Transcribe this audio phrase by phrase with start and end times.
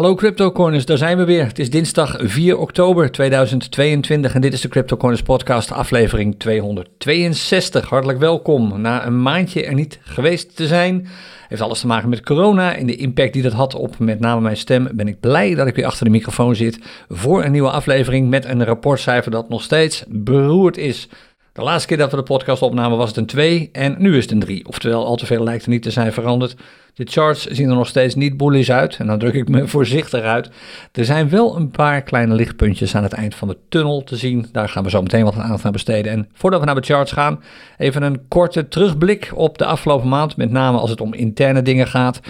[0.00, 1.46] Hallo CryptoCorners, daar zijn we weer.
[1.46, 7.88] Het is dinsdag 4 oktober 2022 en dit is de CryptoCorners podcast aflevering 262.
[7.88, 8.80] Hartelijk welkom.
[8.80, 11.08] Na een maandje er niet geweest te zijn,
[11.48, 14.40] heeft alles te maken met corona en de impact die dat had op met name
[14.40, 16.78] mijn stem, ben ik blij dat ik weer achter de microfoon zit
[17.08, 21.08] voor een nieuwe aflevering met een rapportcijfer dat nog steeds beroerd is.
[21.52, 24.22] De laatste keer dat we de podcast opnamen was het een 2 en nu is
[24.22, 24.66] het een 3.
[24.66, 26.56] Oftewel, al te veel lijkt er niet te zijn veranderd.
[27.00, 30.22] De charts zien er nog steeds niet bullish uit en dan druk ik me voorzichtig
[30.22, 30.50] uit.
[30.92, 34.46] Er zijn wel een paar kleine lichtpuntjes aan het eind van de tunnel te zien.
[34.52, 36.12] Daar gaan we zo meteen wat aandacht aan besteden.
[36.12, 37.42] En voordat we naar de charts gaan,
[37.78, 41.86] even een korte terugblik op de afgelopen maand, met name als het om interne dingen
[41.86, 42.20] gaat.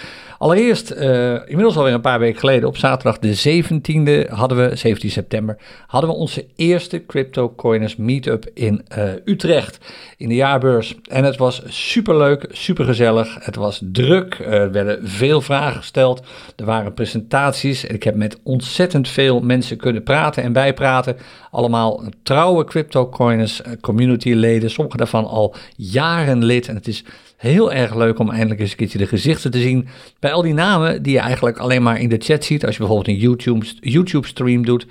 [0.41, 5.09] Allereerst, uh, inmiddels alweer een paar weken geleden, op zaterdag de 17e hadden we, 17
[5.09, 9.77] september, hadden we onze eerste CryptoCoiners meetup in uh, Utrecht,
[10.17, 10.95] in de jaarbeurs.
[11.09, 16.21] En het was superleuk, supergezellig, het was druk, uh, er werden veel vragen gesteld,
[16.55, 21.17] er waren presentaties en ik heb met ontzettend veel mensen kunnen praten en bijpraten.
[21.51, 27.03] Allemaal trouwe CryptoCoiners community leden, sommige daarvan al jaren lid en het is
[27.41, 29.87] heel erg leuk om eindelijk eens een keertje de gezichten te zien
[30.19, 32.65] bij al die namen die je eigenlijk alleen maar in de chat ziet.
[32.65, 34.85] Als je bijvoorbeeld een YouTube, YouTube stream doet.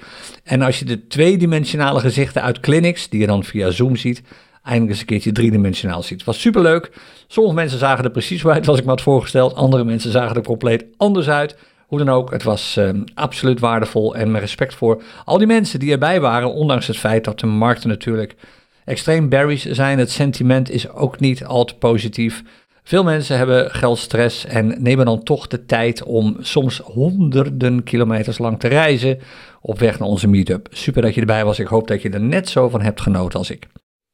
[0.45, 4.23] En als je de tweedimensionale gezichten uit clinics, die je dan via Zoom ziet,
[4.63, 6.17] eindelijk eens een keertje driedimensionaal ziet.
[6.17, 6.93] Het was superleuk.
[7.27, 9.55] Sommige mensen zagen er precies uit als ik me had voorgesteld.
[9.55, 11.57] Andere mensen zagen er compleet anders uit.
[11.87, 15.79] Hoe dan ook, het was uh, absoluut waardevol en met respect voor al die mensen
[15.79, 18.37] die erbij waren, ondanks het feit dat de markten natuurlijk
[18.85, 19.99] extreem bearish zijn.
[19.99, 22.43] Het sentiment is ook niet al te positief.
[22.83, 28.61] Veel mensen hebben geldstress en nemen dan toch de tijd om soms honderden kilometers lang
[28.61, 29.19] te reizen
[29.61, 30.69] op weg naar onze meetup.
[30.71, 31.59] Super dat je erbij was.
[31.59, 33.67] Ik hoop dat je er net zo van hebt genoten als ik.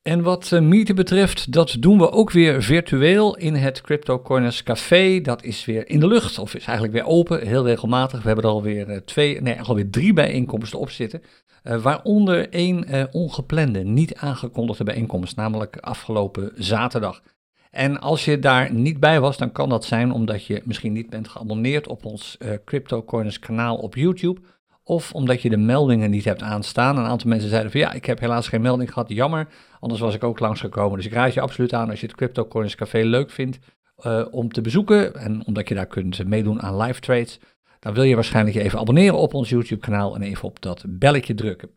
[0.06, 4.62] En wat uh, meeten betreft, dat doen we ook weer virtueel in het Crypto Corners
[4.62, 5.20] Café.
[5.20, 8.20] Dat is weer in de lucht, of is eigenlijk weer open, heel regelmatig.
[8.20, 11.22] We hebben er alweer uh, twee, nee, alweer drie bijeenkomsten op zitten.
[11.64, 17.22] Uh, waaronder één ongeplande, niet aangekondigde bijeenkomst, namelijk afgelopen zaterdag.
[17.70, 21.10] En als je daar niet bij was, dan kan dat zijn omdat je misschien niet
[21.10, 24.40] bent geabonneerd op ons Crypto Corners kanaal op YouTube
[24.88, 26.98] of omdat je de meldingen niet hebt aanstaan.
[26.98, 29.48] Een aantal mensen zeiden van ja, ik heb helaas geen melding gehad, jammer.
[29.80, 30.96] Anders was ik ook langsgekomen.
[30.96, 33.58] Dus ik raad je absoluut aan als je het Crypto Coins Café leuk vindt
[34.06, 35.14] uh, om te bezoeken.
[35.14, 37.40] En omdat je daar kunt meedoen aan live trades.
[37.78, 40.84] Dan wil je waarschijnlijk je even abonneren op ons YouTube kanaal en even op dat
[40.88, 41.70] belletje drukken.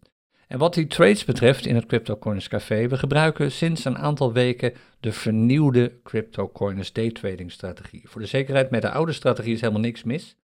[0.47, 4.33] En wat die trades betreft in het Crypto Coins Café, we gebruiken sinds een aantal
[4.33, 8.01] weken de vernieuwde Crypto Coins Trading strategie.
[8.09, 10.37] Voor de zekerheid, met de oude strategie is helemaal niks mis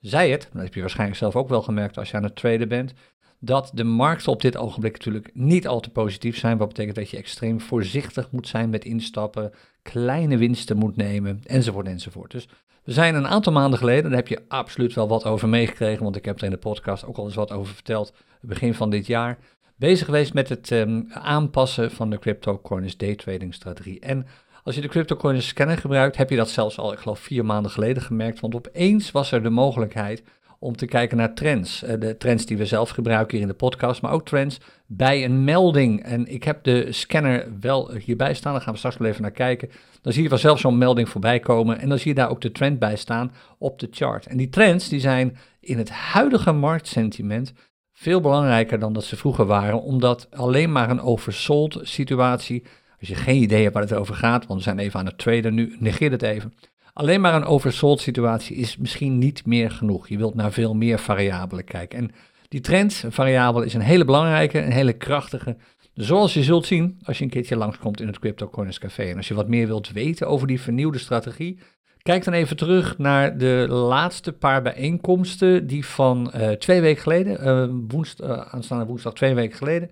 [0.00, 2.68] zij het, dat heb je waarschijnlijk zelf ook wel gemerkt als je aan het traden
[2.68, 2.92] bent,
[3.38, 6.58] dat de markten op dit ogenblik natuurlijk niet al te positief zijn.
[6.58, 9.52] Wat betekent dat je extreem voorzichtig moet zijn met instappen,
[9.82, 12.30] kleine winsten moet nemen, enzovoort, enzovoort.
[12.30, 12.48] Dus
[12.84, 16.16] we zijn een aantal maanden geleden, daar heb je absoluut wel wat over meegekregen, want
[16.16, 19.06] ik heb er in de podcast ook al eens wat over verteld, begin van dit
[19.06, 19.38] jaar,
[19.76, 24.00] bezig geweest met het um, aanpassen van de cryptocurrency day trading strategie.
[24.00, 24.26] En
[24.70, 27.70] als je de CryptoCoin scanner gebruikt, heb je dat zelfs al, ik geloof, vier maanden
[27.70, 28.40] geleden gemerkt.
[28.40, 30.22] Want opeens was er de mogelijkheid
[30.58, 31.82] om te kijken naar trends.
[31.82, 35.24] Eh, de trends die we zelf gebruiken hier in de podcast, maar ook trends bij
[35.24, 36.02] een melding.
[36.02, 39.30] En ik heb de scanner wel hierbij staan, daar gaan we straks wel even naar
[39.30, 39.70] kijken.
[40.02, 42.52] Dan zie je vanzelf zo'n melding voorbij komen en dan zie je daar ook de
[42.52, 44.26] trend bij staan op de chart.
[44.26, 47.52] En die trends die zijn in het huidige marktsentiment
[47.92, 52.62] veel belangrijker dan dat ze vroeger waren, omdat alleen maar een oversold situatie
[53.00, 55.18] als je geen idee hebt waar het over gaat, want we zijn even aan het
[55.18, 56.54] traden nu, negeer het even.
[56.92, 60.08] Alleen maar een oversold situatie is misschien niet meer genoeg.
[60.08, 61.98] Je wilt naar veel meer variabelen kijken.
[61.98, 62.10] En
[62.48, 65.56] die trendvariabel is een hele belangrijke, een hele krachtige.
[65.94, 69.02] Zoals je zult zien als je een keertje langskomt in het Crypto Coins Café.
[69.02, 71.58] En als je wat meer wilt weten over die vernieuwde strategie,
[72.02, 77.46] kijk dan even terug naar de laatste paar bijeenkomsten die van uh, twee weken geleden,
[77.46, 79.90] uh, woensd, uh, aanstaande woensdag twee weken geleden,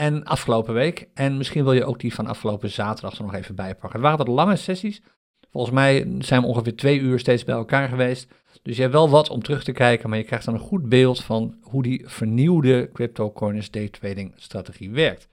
[0.00, 1.08] en afgelopen week.
[1.14, 3.92] En misschien wil je ook die van afgelopen zaterdag er nog even bijpakken.
[3.92, 5.02] Het waren wat lange sessies.
[5.50, 8.32] Volgens mij zijn we ongeveer twee uur steeds bij elkaar geweest.
[8.62, 10.88] Dus je hebt wel wat om terug te kijken, maar je krijgt dan een goed
[10.88, 15.28] beeld van hoe die vernieuwde cryptocurrency day trading strategie werkt.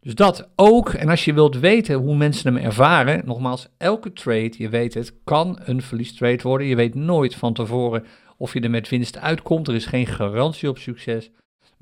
[0.00, 0.92] Dus dat ook.
[0.92, 5.14] En als je wilt weten hoe mensen hem ervaren, nogmaals, elke trade, je weet het,
[5.24, 6.66] kan een verliestrade worden.
[6.66, 8.04] Je weet nooit van tevoren
[8.36, 9.68] of je er met winst uitkomt.
[9.68, 11.30] Er is geen garantie op succes.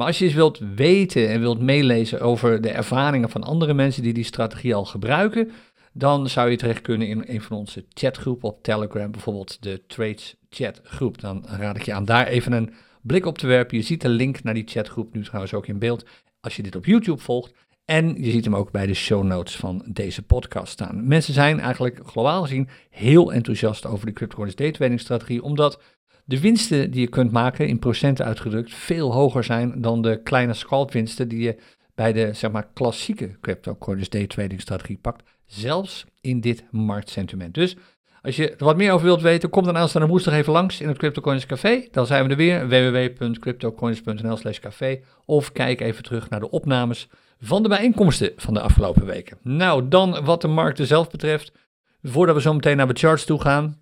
[0.01, 4.03] Maar als je eens wilt weten en wilt meelezen over de ervaringen van andere mensen
[4.03, 5.51] die die strategie al gebruiken,
[5.93, 10.37] dan zou je terecht kunnen in een van onze chatgroepen op Telegram, bijvoorbeeld de Trades
[10.51, 11.21] chatgroep.
[11.21, 13.77] Dan raad ik je aan daar even een blik op te werpen.
[13.77, 16.05] Je ziet de link naar die chatgroep nu trouwens ook in beeld
[16.41, 17.53] als je dit op YouTube volgt.
[17.85, 21.07] En je ziet hem ook bij de show notes van deze podcast staan.
[21.07, 25.81] Mensen zijn eigenlijk globaal gezien heel enthousiast over de cryptocurrency day trading strategie, omdat
[26.31, 30.55] de winsten die je kunt maken, in procenten uitgedrukt, veel hoger zijn dan de kleine
[30.55, 31.57] scalpwinsten die je
[31.95, 35.23] bij de zeg maar, klassieke cryptocurrency day trading strategie pakt.
[35.47, 37.55] Zelfs in dit marktsentiment.
[37.55, 37.77] Dus
[38.23, 40.89] als je er wat meer over wilt weten, kom dan aanstaande woensdag even langs in
[40.89, 41.87] het CryptoCoins Café.
[41.91, 45.01] Dan zijn we er weer, www.cryptocoins.nl slash café.
[45.25, 47.09] Of kijk even terug naar de opnames
[47.41, 49.39] van de bijeenkomsten van de afgelopen weken.
[49.43, 51.53] Nou, dan wat de markten zelf betreft.
[52.03, 53.79] Voordat we zo meteen naar de charts toe gaan.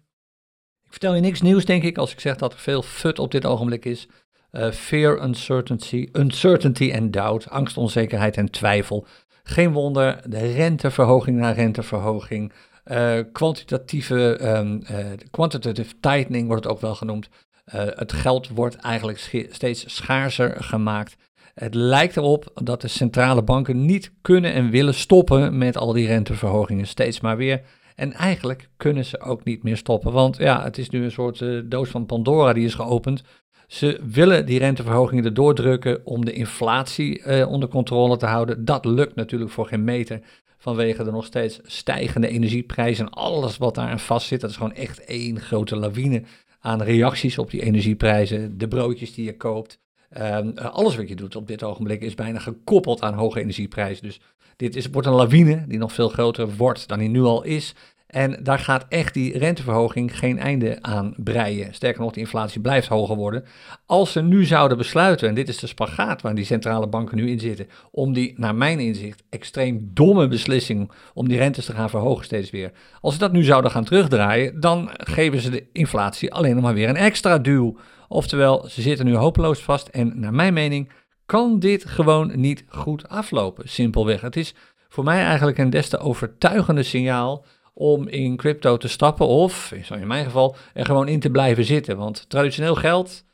[0.89, 3.31] Ik vertel je niks nieuws, denk ik, als ik zeg dat er veel fut op
[3.31, 4.09] dit ogenblik is.
[4.53, 9.07] Uh, fear, uncertainty, uncertainty en doubt, angst, onzekerheid en twijfel.
[9.43, 12.53] Geen wonder, de renteverhoging na renteverhoging.
[12.85, 14.97] Uh, kwantitatieve, um, uh,
[15.31, 17.29] quantitative tightening wordt het ook wel genoemd.
[17.71, 21.17] het geld wordt eigenlijk steeds schaarser gemaakt.
[21.55, 26.07] Het lijkt erop dat de centrale banken niet kunnen en willen stoppen met al die
[26.07, 27.63] renteverhogingen steeds maar weer.
[27.99, 31.41] En eigenlijk kunnen ze ook niet meer stoppen, want ja, het is nu een soort
[31.41, 33.23] uh, doos van Pandora die is geopend.
[33.67, 38.65] Ze willen die renteverhogingen erdoor drukken om de inflatie uh, onder controle te houden.
[38.65, 40.21] Dat lukt natuurlijk voor geen meter
[40.59, 44.41] vanwege de nog steeds stijgende energieprijzen en alles wat daaraan vastzit.
[44.41, 46.23] Dat is gewoon echt één grote lawine
[46.61, 48.59] aan reacties op die energieprijzen.
[48.59, 49.81] De broodjes die je koopt,
[50.19, 54.03] Um, alles wat je doet op dit ogenblik is bijna gekoppeld aan hoge energieprijzen.
[54.03, 54.21] Dus
[54.59, 57.75] dit is, wordt een lawine die nog veel groter wordt dan die nu al is.
[58.07, 61.75] En daar gaat echt die renteverhoging geen einde aan breien.
[61.75, 63.45] Sterker nog, de inflatie blijft hoger worden.
[63.87, 67.31] Als ze nu zouden besluiten, en dit is de spagaat waar die centrale banken nu
[67.31, 71.91] in zitten, om die, naar mijn inzicht, extreem domme beslissing om die rentes te gaan
[71.91, 72.73] verhogen steeds weer.
[73.01, 76.75] Als ze dat nu zouden gaan terugdraaien, dan geven ze de inflatie alleen nog maar
[76.75, 77.77] weer een extra duw.
[78.09, 80.91] Oftewel, ze zitten nu hopeloos vast en naar mijn mening
[81.29, 83.69] kan dit gewoon niet goed aflopen.
[83.69, 84.21] Simpelweg.
[84.21, 84.55] Het is
[84.89, 87.45] voor mij eigenlijk een des te overtuigende signaal
[87.75, 91.97] om in crypto te stappen of, in mijn geval, er gewoon in te blijven zitten.
[91.97, 93.25] Want traditioneel geld,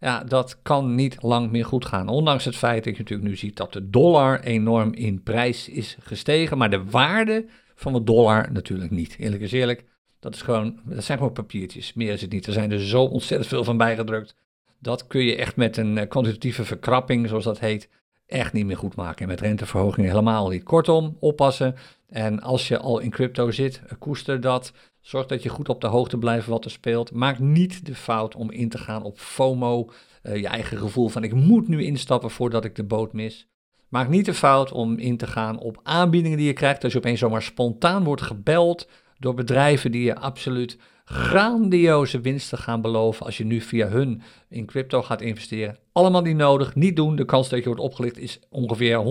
[0.00, 2.08] ja, dat kan niet lang meer goed gaan.
[2.08, 5.96] Ondanks het feit dat je natuurlijk nu ziet dat de dollar enorm in prijs is
[6.00, 9.16] gestegen, maar de waarde van de dollar natuurlijk niet.
[9.18, 9.84] Eerlijk is eerlijk,
[10.20, 12.46] dat, is gewoon, dat zijn gewoon papiertjes, meer is het niet.
[12.46, 14.36] Er zijn er zo ontzettend veel van bijgedrukt.
[14.78, 17.88] Dat kun je echt met een eh, kwantitatieve verkrapping, zoals dat heet,
[18.26, 19.22] echt niet meer goed maken.
[19.22, 20.62] En met renteverhogingen helemaal niet.
[20.62, 21.74] Kortom, oppassen.
[22.08, 24.72] En als je al in crypto zit, eh, koester dat.
[25.00, 27.12] Zorg dat je goed op de hoogte blijft wat er speelt.
[27.12, 29.90] Maak niet de fout om in te gaan op FOMO.
[30.22, 33.48] Uh, je eigen gevoel van ik moet nu instappen voordat ik de boot mis.
[33.88, 36.84] Maak niet de fout om in te gaan op aanbiedingen die je krijgt.
[36.84, 38.88] Als je opeens zomaar spontaan wordt gebeld
[39.18, 40.78] door bedrijven die je absoluut
[41.10, 45.78] grandioze winsten gaan beloven als je nu via hun in crypto gaat investeren.
[45.92, 47.16] Allemaal niet nodig, niet doen.
[47.16, 49.02] De kans dat je wordt opgelicht is ongeveer 100%.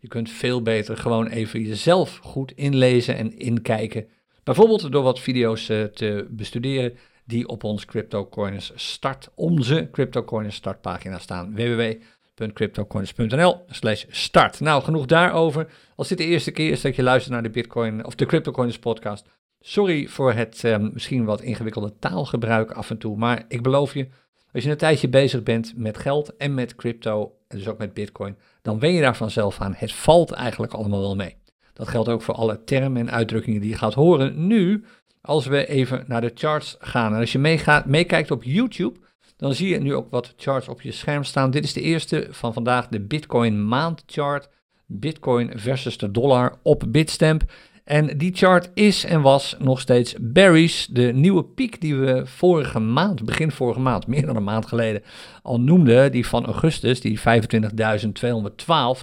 [0.00, 4.06] Je kunt veel beter gewoon even jezelf goed inlezen en inkijken.
[4.42, 6.94] Bijvoorbeeld door wat video's uh, te bestuderen
[7.24, 11.54] die op ons CryptoCoiners start, onze CryptoCoiners startpagina staan.
[11.54, 14.60] www.cryptocoiners.nl slash start.
[14.60, 15.66] Nou, genoeg daarover.
[15.96, 18.78] Als dit de eerste keer is dat je luistert naar de Bitcoin of de CryptoCoiners
[18.78, 19.26] podcast,
[19.62, 24.08] sorry voor het um, misschien wat ingewikkelde taalgebruik af en toe, maar ik beloof je,
[24.52, 27.94] als je een tijdje bezig bent met geld en met crypto, en dus ook met
[27.94, 29.74] Bitcoin, dan wen je daar vanzelf aan.
[29.76, 31.36] Het valt eigenlijk allemaal wel mee.
[31.72, 34.84] Dat geldt ook voor alle termen en uitdrukkingen die je gaat horen nu,
[35.20, 37.14] als we even naar de charts gaan.
[37.14, 38.98] En als je meegaat, meekijkt op YouTube,
[39.36, 41.50] dan zie je nu ook wat charts op je scherm staan.
[41.50, 44.48] Dit is de eerste van vandaag, de Bitcoin maandchart.
[44.86, 47.42] Bitcoin versus de dollar op Bitstamp.
[47.84, 50.86] En die chart is en was nog steeds bearish.
[50.86, 55.02] De nieuwe piek die we vorige maand, begin vorige maand, meer dan een maand geleden,
[55.42, 57.24] al noemden, die van augustus, die 25.212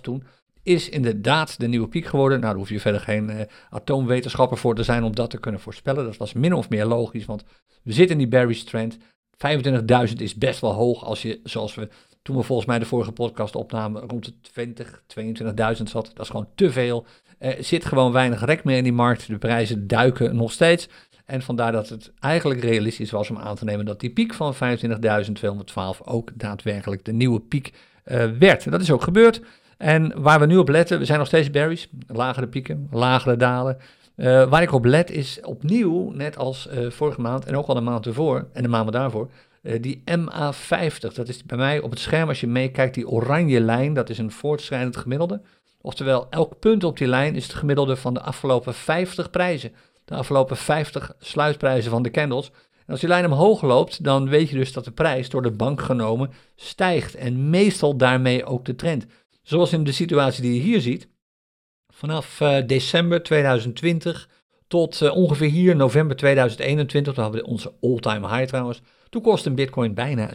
[0.01, 0.24] toen,
[0.63, 2.39] is inderdaad de nieuwe piek geworden.
[2.39, 5.62] Nou, daar hoef je verder geen uh, atoomwetenschapper voor te zijn om dat te kunnen
[5.62, 6.05] voorspellen.
[6.05, 7.43] Dat was min of meer logisch, want
[7.83, 8.98] we zitten in die bearish trend.
[10.07, 11.89] 25.000 is best wel hoog als je, zoals we
[12.21, 15.03] toen we volgens mij de vorige podcast opnamen, rond de 20,
[15.77, 15.91] 22.000 zat.
[15.91, 17.05] Dat is gewoon te veel.
[17.39, 19.27] Er zit gewoon weinig rek meer in die markt.
[19.27, 20.89] De prijzen duiken nog steeds.
[21.25, 24.55] En vandaar dat het eigenlijk realistisch was om aan te nemen dat die piek van
[24.55, 24.60] 25.212
[26.03, 27.74] ook daadwerkelijk de nieuwe piek
[28.05, 28.72] uh, werd.
[28.72, 29.41] Dat is ook gebeurd.
[29.77, 33.77] En waar we nu op letten, we zijn nog steeds berries, lagere pieken, lagere dalen.
[34.15, 37.75] Uh, waar ik op let is opnieuw, net als uh, vorige maand en ook al
[37.75, 39.29] de maand ervoor en de maanden daarvoor,
[39.81, 41.13] die MA50.
[41.13, 44.17] Dat is bij mij op het scherm, als je meekijkt, die oranje lijn, dat is
[44.17, 45.41] een voortschrijdend gemiddelde.
[45.81, 49.74] Oftewel, elk punt op die lijn is het gemiddelde van de afgelopen 50 prijzen.
[50.05, 52.51] De afgelopen 50 sluitprijzen van de candles.
[52.86, 55.51] En als die lijn omhoog loopt, dan weet je dus dat de prijs door de
[55.51, 57.15] bank genomen stijgt.
[57.15, 59.05] En meestal daarmee ook de trend.
[59.41, 61.07] Zoals in de situatie die je hier ziet.
[61.93, 64.29] Vanaf uh, december 2020
[64.69, 68.81] Tot uh, ongeveer hier november 2021, toen hadden we onze all-time high trouwens.
[69.09, 70.31] Toen kostte een bitcoin bijna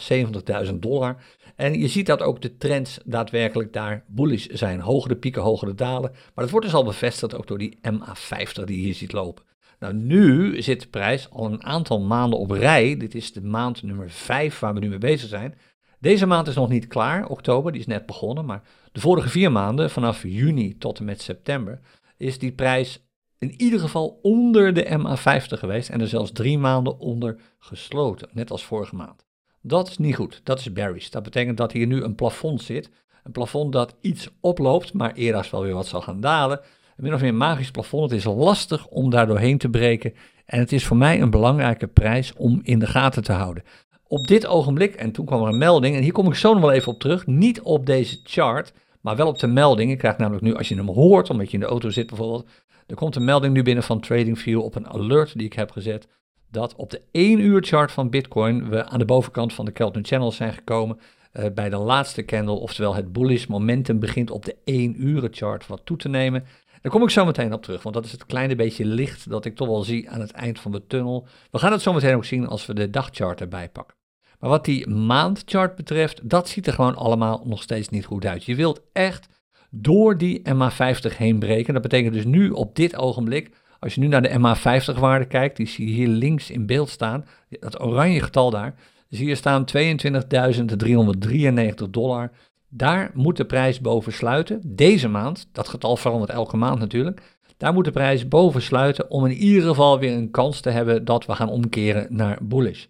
[0.67, 1.17] 70.000 dollar.
[1.57, 4.81] En je ziet dat ook de trends daadwerkelijk daar bullish zijn.
[4.81, 6.11] Hogere pieken, hogere dalen.
[6.11, 9.45] Maar dat wordt dus al bevestigd ook door die MA50 die je hier ziet lopen.
[9.79, 12.97] Nou, nu zit de prijs al een aantal maanden op rij.
[12.97, 15.55] Dit is de maand nummer 5 waar we nu mee bezig zijn.
[15.99, 18.45] Deze maand is nog niet klaar, oktober, die is net begonnen.
[18.45, 21.81] Maar de vorige vier maanden, vanaf juni tot en met september,
[22.17, 23.05] is die prijs
[23.39, 28.51] in ieder geval onder de MA50 geweest en er zelfs drie maanden onder gesloten, net
[28.51, 29.24] als vorige maand.
[29.66, 31.09] Dat is niet goed, dat is bearish.
[31.09, 32.90] Dat betekent dat hier nu een plafond zit,
[33.23, 36.61] een plafond dat iets oploopt, maar eerder wel weer wat zal gaan dalen.
[36.97, 40.14] Een min of meer magisch plafond, het is lastig om daar doorheen te breken
[40.47, 43.62] en het is voor mij een belangrijke prijs om in de gaten te houden.
[44.06, 46.62] Op dit ogenblik, en toen kwam er een melding, en hier kom ik zo nog
[46.62, 49.90] wel even op terug, niet op deze chart, maar wel op de melding.
[49.90, 52.49] Je krijgt namelijk nu, als je hem hoort, omdat je in de auto zit bijvoorbeeld,
[52.87, 56.09] er komt een melding nu binnen van TradingView op een alert die ik heb gezet.
[56.55, 60.05] Dat op de 1 uur chart van Bitcoin we aan de bovenkant van de Keltner
[60.05, 60.99] Channel zijn gekomen.
[61.33, 65.67] Uh, bij de laatste candle, oftewel het bullish momentum begint op de 1 uur chart
[65.67, 66.45] wat toe te nemen.
[66.81, 69.45] Daar kom ik zo meteen op terug, want dat is het kleine beetje licht dat
[69.45, 71.27] ik toch wel zie aan het eind van de tunnel.
[71.51, 73.97] We gaan het zo meteen ook zien als we de dagchart erbij pakken.
[74.39, 78.45] Maar wat die maandchart betreft, dat ziet er gewoon allemaal nog steeds niet goed uit.
[78.45, 79.29] Je wilt echt
[79.71, 81.73] door die MA50 heen breken.
[81.73, 83.51] Dat betekent dus nu op dit ogenblik,
[83.85, 86.88] als je nu naar de MA50 waarde kijkt, die zie je hier links in beeld
[86.88, 88.75] staan, dat oranje getal daar,
[89.09, 92.31] zie je staan 22.393 dollar.
[92.69, 94.61] Daar moet de prijs boven sluiten.
[94.64, 97.21] Deze maand, dat getal verandert elke maand natuurlijk.
[97.57, 101.05] Daar moet de prijs boven sluiten om in ieder geval weer een kans te hebben
[101.05, 102.85] dat we gaan omkeren naar bullish.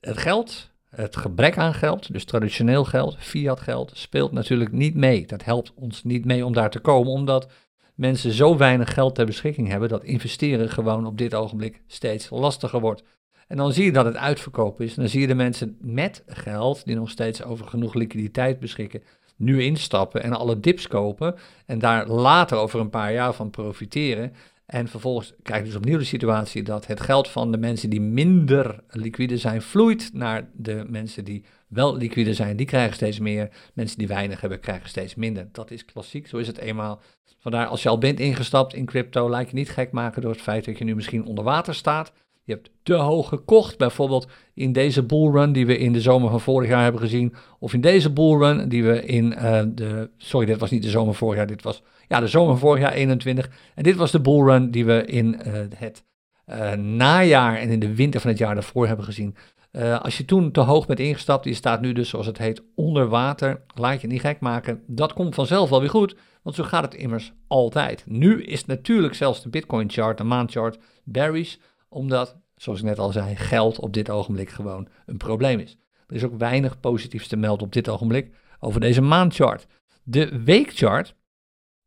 [0.00, 5.26] Het geld het gebrek aan geld, dus traditioneel geld, fiat geld, speelt natuurlijk niet mee.
[5.26, 7.48] Dat helpt ons niet mee om daar te komen, omdat
[7.94, 12.80] mensen zo weinig geld ter beschikking hebben dat investeren gewoon op dit ogenblik steeds lastiger
[12.80, 13.02] wordt.
[13.48, 14.94] En dan zie je dat het uitverkopen is.
[14.94, 19.02] Dan zie je de mensen met geld, die nog steeds over genoeg liquiditeit beschikken,
[19.36, 21.34] nu instappen en alle dips kopen.
[21.66, 24.32] En daar later over een paar jaar van profiteren.
[24.66, 28.00] En vervolgens krijg je dus opnieuw de situatie dat het geld van de mensen die
[28.00, 32.56] minder liquide zijn, vloeit naar de mensen die wel liquide zijn.
[32.56, 33.50] Die krijgen steeds meer.
[33.74, 35.48] Mensen die weinig hebben, krijgen steeds minder.
[35.52, 37.00] Dat is klassiek, zo is het eenmaal.
[37.44, 40.40] Vandaar als je al bent ingestapt in crypto, laat je niet gek maken door het
[40.40, 42.12] feit dat je nu misschien onder water staat.
[42.44, 46.40] Je hebt te hoog gekocht, bijvoorbeeld in deze bullrun die we in de zomer van
[46.40, 47.34] vorig jaar hebben gezien.
[47.58, 50.10] Of in deze bullrun die we in uh, de.
[50.16, 52.92] Sorry, dit was niet de zomer vorig jaar, dit was ja, de zomer vorig jaar
[52.92, 53.50] 21.
[53.74, 56.04] En dit was de bullrun die we in uh, het
[56.46, 59.36] uh, najaar en in de winter van het jaar daarvoor hebben gezien.
[59.82, 63.08] Als je toen te hoog bent ingestapt, je staat nu dus zoals het heet onder
[63.08, 64.82] water, laat je niet gek maken.
[64.86, 68.04] Dat komt vanzelf wel weer goed, want zo gaat het immers altijd.
[68.06, 71.56] Nu is natuurlijk zelfs de Bitcoin chart, de maandchart, bearish
[71.88, 75.78] omdat, zoals ik net al zei, geld op dit ogenblik gewoon een probleem is.
[76.06, 79.66] Er is ook weinig positiefs te melden op dit ogenblik over deze maandchart.
[80.02, 81.14] De weekchart,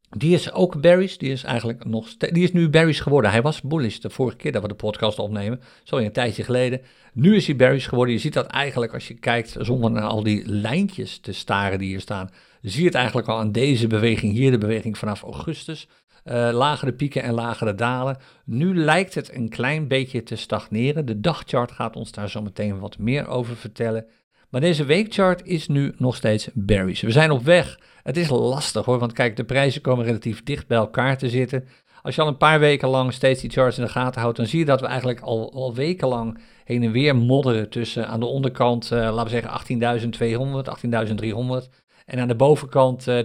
[0.09, 3.31] die is ook bearish, die is eigenlijk nog die is nu bearish geworden.
[3.31, 6.81] Hij was bullish de vorige keer dat we de podcast opnemen, zo een tijdje geleden.
[7.13, 8.13] Nu is hij bearish geworden.
[8.13, 11.87] Je ziet dat eigenlijk als je kijkt, zonder naar al die lijntjes te staren die
[11.87, 12.29] hier staan,
[12.61, 15.87] zie je het eigenlijk al aan deze beweging hier, de beweging vanaf augustus.
[16.25, 18.17] Uh, lagere pieken en lagere dalen.
[18.45, 21.05] Nu lijkt het een klein beetje te stagneren.
[21.05, 24.05] De dagchart gaat ons daar zo meteen wat meer over vertellen.
[24.49, 27.01] Maar deze weekchart is nu nog steeds bearish.
[27.01, 27.79] We zijn op weg.
[28.03, 31.67] Het is lastig hoor, want kijk, de prijzen komen relatief dicht bij elkaar te zitten.
[32.01, 34.45] Als je al een paar weken lang steeds die charts in de gaten houdt, dan
[34.45, 38.25] zie je dat we eigenlijk al, al wekenlang heen en weer modderen tussen aan de
[38.25, 39.51] onderkant, uh, laten we zeggen
[40.61, 41.69] 18.200, 18.300
[42.05, 43.21] en aan de bovenkant uh, 20.200,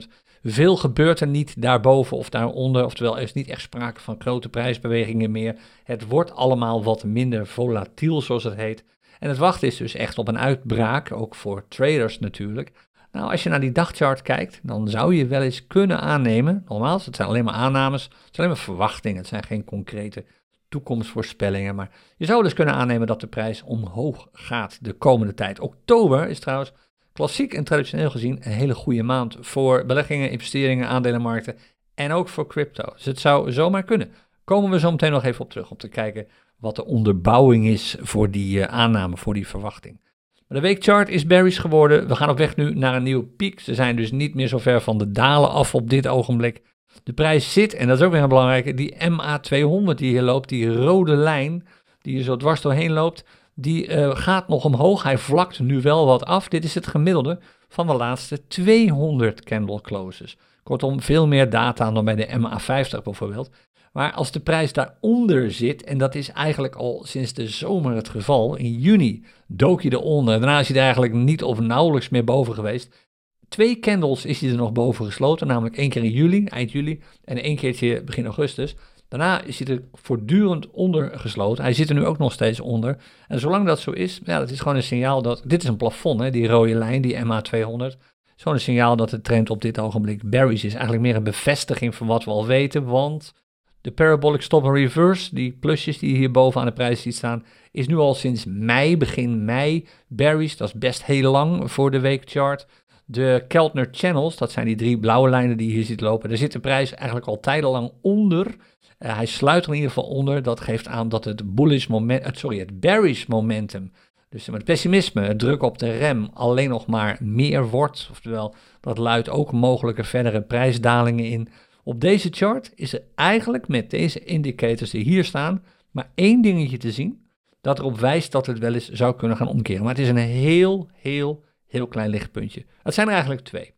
[0.00, 0.08] 20.300.
[0.42, 4.48] Veel gebeurt er niet daarboven of daaronder, oftewel er is niet echt sprake van grote
[4.48, 5.58] prijsbewegingen meer.
[5.84, 8.84] Het wordt allemaal wat minder volatiel, zoals het heet.
[9.18, 12.72] En het wachten is dus echt op een uitbraak, ook voor traders natuurlijk.
[13.12, 17.06] Nou, als je naar die dagchart kijkt, dan zou je wel eens kunnen aannemen, nogmaals,
[17.06, 20.24] het zijn alleen maar aannames, het zijn alleen maar verwachtingen, het zijn geen concrete
[20.68, 25.60] toekomstvoorspellingen, maar je zou dus kunnen aannemen dat de prijs omhoog gaat de komende tijd.
[25.60, 26.72] Oktober is trouwens
[27.20, 31.56] klassiek en traditioneel gezien een hele goede maand voor beleggingen, investeringen, aandelenmarkten
[31.94, 32.92] en ook voor crypto.
[32.94, 34.10] Dus het zou zomaar kunnen.
[34.44, 37.96] Komen we zo meteen nog even op terug om te kijken wat de onderbouwing is
[38.00, 40.00] voor die uh, aanname, voor die verwachting.
[40.48, 42.08] Maar de weekchart is bearish geworden.
[42.08, 43.60] We gaan op weg nu naar een nieuwe piek.
[43.60, 46.62] Ze zijn dus niet meer zo ver van de dalen af op dit ogenblik.
[47.02, 50.48] De prijs zit, en dat is ook weer een belangrijke, die MA200 die hier loopt,
[50.48, 51.66] die rode lijn
[52.02, 53.24] die je zo dwars doorheen loopt,
[53.60, 55.02] die uh, gaat nog omhoog.
[55.02, 56.48] Hij vlakt nu wel wat af.
[56.48, 57.38] Dit is het gemiddelde
[57.68, 60.36] van de laatste 200 candle closes.
[60.62, 63.50] Kortom, veel meer data dan bij de MA50 bijvoorbeeld.
[63.92, 68.08] Maar als de prijs daaronder zit, en dat is eigenlijk al sinds de zomer het
[68.08, 70.40] geval, in juni dook je eronder.
[70.40, 73.08] Daarna is hij er eigenlijk niet of nauwelijks meer boven geweest.
[73.48, 77.00] Twee candles is hij er nog boven gesloten, namelijk één keer in juli, eind juli,
[77.24, 78.74] en één keertje begin augustus.
[79.10, 81.64] Daarna is hij er voortdurend onder gesloten.
[81.64, 82.96] Hij zit er nu ook nog steeds onder.
[83.28, 85.42] En zolang dat zo is, ja, dat is gewoon een signaal dat.
[85.44, 87.98] Dit is een plafond, hè, die rode lijn, die MA200.
[88.36, 90.72] Zo'n signaal dat de trend op dit ogenblik berries is.
[90.72, 92.84] Eigenlijk meer een bevestiging van wat we al weten.
[92.84, 93.34] Want
[93.80, 97.44] de parabolic stop and reverse, die plusjes die hier boven aan de prijs ziet staan,
[97.70, 100.56] is nu al sinds mei, begin mei, berries.
[100.56, 102.66] Dat is best heel lang voor de weekchart.
[103.04, 106.38] De Keltner Channels, dat zijn die drie blauwe lijnen die je hier ziet lopen, daar
[106.38, 108.56] zit de prijs eigenlijk al tijdenlang onder.
[109.00, 110.42] Uh, hij sluit er in ieder geval onder.
[110.42, 113.92] Dat geeft aan dat het bullish moment, uh, sorry, het bearish momentum,
[114.28, 118.08] dus het pessimisme, het druk op de rem, alleen nog maar meer wordt.
[118.10, 121.48] Oftewel, dat luidt ook mogelijke verdere prijsdalingen in.
[121.84, 126.76] Op deze chart is er eigenlijk met deze indicators die hier staan, maar één dingetje
[126.76, 127.26] te zien,
[127.60, 129.82] dat erop wijst dat het wel eens zou kunnen gaan omkeren.
[129.82, 132.64] Maar het is een heel, heel, heel klein lichtpuntje.
[132.82, 133.74] Het zijn er eigenlijk twee.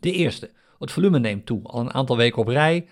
[0.00, 1.62] De eerste, het volume neemt toe.
[1.62, 2.86] Al een aantal weken op rij,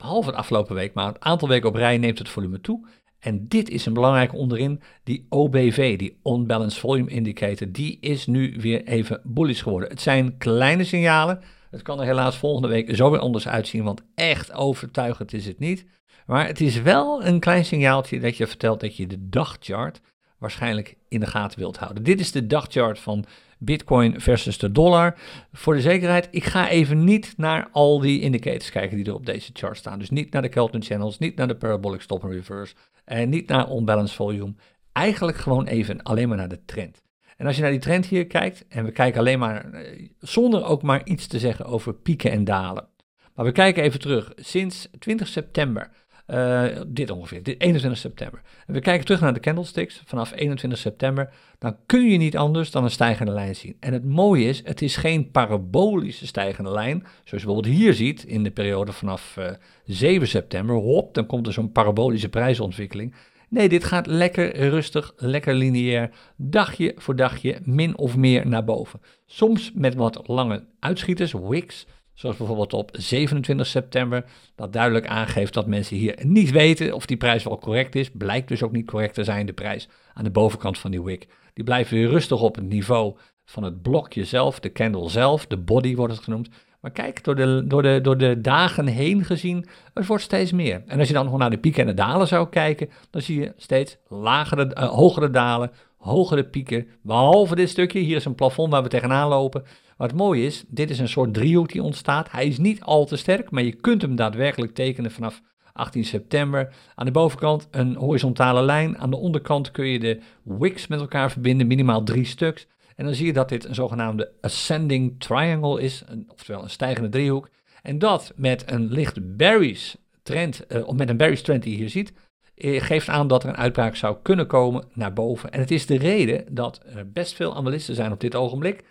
[0.00, 2.86] behalve de afgelopen week, maar een aantal weken op rij neemt het volume toe.
[3.18, 8.56] En dit is een belangrijke onderin, die OBV, die Unbalanced Volume Indicator, die is nu
[8.60, 9.88] weer even bullish geworden.
[9.88, 11.40] Het zijn kleine signalen,
[11.70, 15.58] het kan er helaas volgende week zo weer anders uitzien, want echt overtuigend is het
[15.58, 15.86] niet.
[16.26, 20.00] Maar het is wel een klein signaaltje dat je vertelt dat je de dagchart
[20.38, 22.02] waarschijnlijk in de gaten wilt houden.
[22.02, 23.24] Dit is de dagchart van
[23.62, 25.18] Bitcoin versus de dollar.
[25.52, 29.26] Voor de zekerheid, ik ga even niet naar al die indicators kijken die er op
[29.26, 29.98] deze chart staan.
[29.98, 32.74] Dus niet naar de Kelton Channels, niet naar de Parabolic Stop and Reverse
[33.04, 34.54] en niet naar Unbalanced Volume.
[34.92, 37.02] Eigenlijk gewoon even alleen maar naar de trend.
[37.36, 40.64] En als je naar die trend hier kijkt, en we kijken alleen maar, eh, zonder
[40.64, 42.88] ook maar iets te zeggen over pieken en dalen.
[43.34, 44.32] Maar we kijken even terug.
[44.36, 45.90] Sinds 20 september
[46.30, 48.40] uh, dit ongeveer, dit 21 september.
[48.66, 51.32] En we kijken terug naar de candlesticks vanaf 21 september.
[51.58, 53.76] Dan kun je niet anders dan een stijgende lijn zien.
[53.80, 56.98] En het mooie is, het is geen parabolische stijgende lijn.
[57.00, 60.76] Zoals je bijvoorbeeld hier ziet in de periode vanaf uh, eh, 7 september.
[60.76, 63.14] Hop, dan komt er zo'n parabolische prijsontwikkeling.
[63.48, 69.00] Nee, dit gaat lekker rustig, lekker lineair, dagje voor dagje, min of meer naar boven.
[69.26, 71.86] Soms met wat lange uitschieters, wicks,
[72.20, 77.16] Zoals bijvoorbeeld op 27 september, dat duidelijk aangeeft dat mensen hier niet weten of die
[77.16, 78.10] prijs wel correct is.
[78.10, 81.28] Blijkt dus ook niet correct te zijn, de prijs aan de bovenkant van die wick.
[81.54, 85.56] Die blijft weer rustig op het niveau van het blokje zelf, de candle zelf, de
[85.56, 86.48] body wordt het genoemd.
[86.80, 90.82] Maar kijk, door de, door, de, door de dagen heen gezien, het wordt steeds meer.
[90.86, 93.40] En als je dan nog naar de pieken en de dalen zou kijken, dan zie
[93.40, 96.86] je steeds lagere, uh, hogere dalen, hogere pieken.
[97.02, 99.64] Behalve dit stukje, hier is een plafond waar we tegenaan lopen.
[100.00, 102.30] Wat mooi is, dit is een soort driehoek die ontstaat.
[102.30, 106.74] Hij is niet al te sterk, maar je kunt hem daadwerkelijk tekenen vanaf 18 september.
[106.94, 108.98] Aan de bovenkant een horizontale lijn.
[108.98, 112.66] Aan de onderkant kun je de wicks met elkaar verbinden, minimaal drie stuks.
[112.96, 117.48] En dan zie je dat dit een zogenaamde ascending triangle is, oftewel een stijgende driehoek.
[117.82, 121.78] En dat met een licht berries trend, uh, of met een berries trend die je
[121.78, 122.12] hier ziet,
[122.54, 125.50] eh, geeft aan dat er een uitbraak zou kunnen komen naar boven.
[125.50, 128.84] En het is de reden dat er best veel analisten zijn op dit ogenblik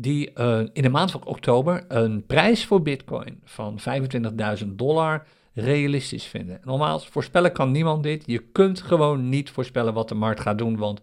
[0.00, 3.78] die uh, in de maand van oktober een prijs voor Bitcoin van
[4.60, 6.60] 25.000 dollar realistisch vinden.
[6.64, 8.22] Normaal voorspellen kan niemand dit.
[8.26, 11.02] Je kunt gewoon niet voorspellen wat de markt gaat doen, want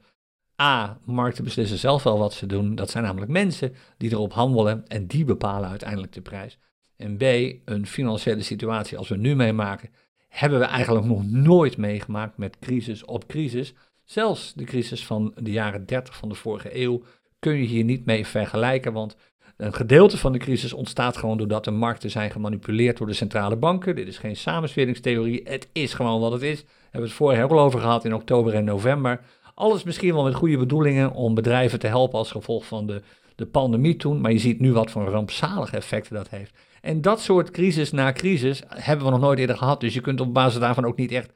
[0.61, 2.75] A, markten beslissen zelf wel wat ze doen.
[2.75, 6.57] Dat zijn namelijk mensen die erop handelen en die bepalen uiteindelijk de prijs.
[6.97, 7.21] En B,
[7.65, 9.89] een financiële situatie als we nu meemaken,
[10.27, 13.73] hebben we eigenlijk nog nooit meegemaakt met crisis op crisis.
[14.03, 17.03] Zelfs de crisis van de jaren 30 van de vorige eeuw
[17.45, 19.15] kun je hier niet mee vergelijken, want
[19.57, 23.55] een gedeelte van de crisis ontstaat gewoon doordat de markten zijn gemanipuleerd door de centrale
[23.55, 23.95] banken.
[23.95, 26.61] Dit is geen samensweringstheorie, het is gewoon wat het is.
[26.61, 29.21] We hebben het vorige ook al over gehad in oktober en november.
[29.55, 33.01] Alles misschien wel met goede bedoelingen om bedrijven te helpen als gevolg van de,
[33.35, 36.53] de pandemie toen, maar je ziet nu wat voor rampzalige effecten dat heeft.
[36.81, 40.21] En dat soort crisis na crisis hebben we nog nooit eerder gehad, dus je kunt
[40.21, 41.33] op basis daarvan ook niet echt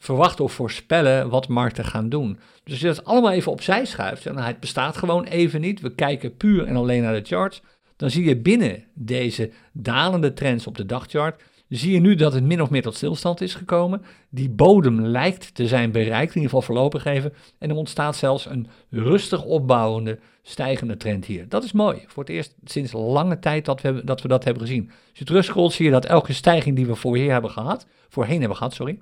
[0.00, 2.38] verwachten of voorspellen wat markten gaan doen.
[2.64, 5.94] Dus als je dat allemaal even opzij schuift, en het bestaat gewoon even niet, we
[5.94, 7.62] kijken puur en alleen naar de charts,
[7.96, 12.44] dan zie je binnen deze dalende trends op de dagchart, zie je nu dat het
[12.44, 14.02] min of meer tot stilstand is gekomen.
[14.30, 18.46] Die bodem lijkt te zijn bereikt, in ieder geval voorlopig even, en er ontstaat zelfs
[18.46, 21.48] een rustig opbouwende, stijgende trend hier.
[21.48, 24.62] Dat is mooi, voor het eerst sinds lange tijd dat we, dat, we dat hebben
[24.62, 24.86] gezien.
[24.88, 28.56] Als je terugscrollt zie je dat elke stijging die we voorheen hebben gehad, voorheen hebben
[28.56, 28.98] gehad, sorry,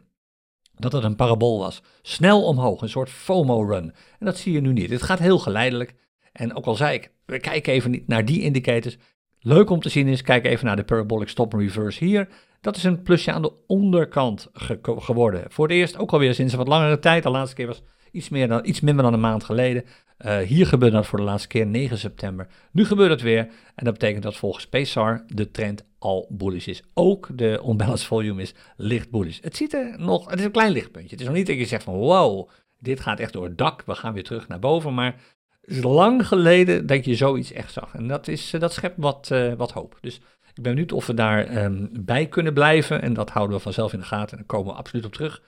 [0.78, 1.82] dat het een parabool was.
[2.02, 3.94] Snel omhoog, een soort FOMO-run.
[4.18, 4.90] En dat zie je nu niet.
[4.90, 5.94] Het gaat heel geleidelijk.
[6.32, 8.96] En ook al zei ik, we kijken even niet naar die indicators.
[9.40, 12.28] Leuk om te zien is, kijk even naar de parabolic stop and reverse hier.
[12.60, 14.48] Dat is een plusje aan de onderkant
[14.82, 15.44] geworden.
[15.48, 17.22] Voor het eerst ook alweer sinds een wat langere tijd.
[17.22, 19.84] De laatste keer was iets, meer dan, iets minder dan een maand geleden.
[20.26, 22.46] Uh, hier gebeurde dat voor de laatste keer 9 september.
[22.72, 23.48] Nu gebeurt het weer.
[23.74, 26.82] En dat betekent dat volgens PSAR de trend al bullish is.
[26.94, 29.38] Ook de unbalanced volume is licht bullish.
[29.40, 31.10] Het ziet er nog, het is een klein lichtpuntje.
[31.10, 33.82] Het is nog niet dat je zegt van wow, dit gaat echt door het dak.
[33.86, 34.94] We gaan weer terug naar boven.
[34.94, 35.14] Maar
[35.60, 37.94] het is lang geleden dat je zoiets echt zag.
[37.94, 39.98] En dat, is, eh, dat schept wat, uh, wat hoop.
[40.00, 40.16] Dus
[40.54, 43.02] ik ben benieuwd of we daar um, bij kunnen blijven.
[43.02, 44.30] En dat houden we vanzelf in de gaten.
[44.30, 45.42] En daar komen we absoluut op terug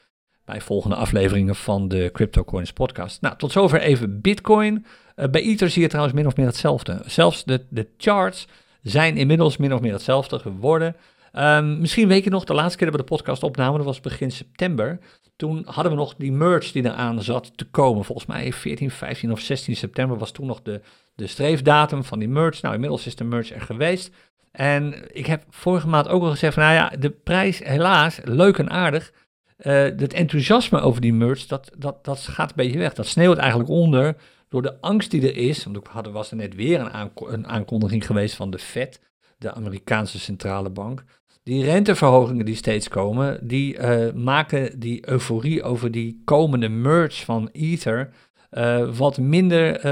[0.50, 3.20] bij volgende afleveringen van de CryptoCoins podcast.
[3.20, 4.86] Nou, tot zover even Bitcoin.
[5.16, 7.02] Uh, bij Ether zie je trouwens min of meer hetzelfde.
[7.06, 8.46] Zelfs de, de charts
[8.82, 10.96] zijn inmiddels min of meer hetzelfde geworden.
[11.38, 14.00] Um, misschien weet je nog, de laatste keer dat we de podcast opnamen, dat was
[14.00, 14.98] begin september.
[15.36, 18.04] Toen hadden we nog die merge die eraan zat te komen.
[18.04, 20.80] Volgens mij 14, 15 of 16 september was toen nog de,
[21.14, 22.58] de streefdatum van die merge.
[22.62, 24.14] Nou, inmiddels is de merge er geweest.
[24.52, 28.70] En ik heb vorige maand ook al gezegd nou ja, de prijs helaas, leuk en
[28.70, 29.12] aardig.
[29.62, 32.94] Uh, het enthousiasme over die merge, dat, dat, dat gaat een beetje weg.
[32.94, 34.16] Dat sneeuwt eigenlijk onder
[34.48, 35.64] door de angst die er is.
[35.64, 39.00] Want er was er net weer een, aankondiging geweest van de Fed,
[39.38, 41.04] de Amerikaanse centrale bank.
[41.42, 47.48] Die renteverhogingen die steeds komen, die uh, maken die euforie over die komende merge van
[47.52, 48.10] Ether
[48.50, 49.86] uh, wat, minder,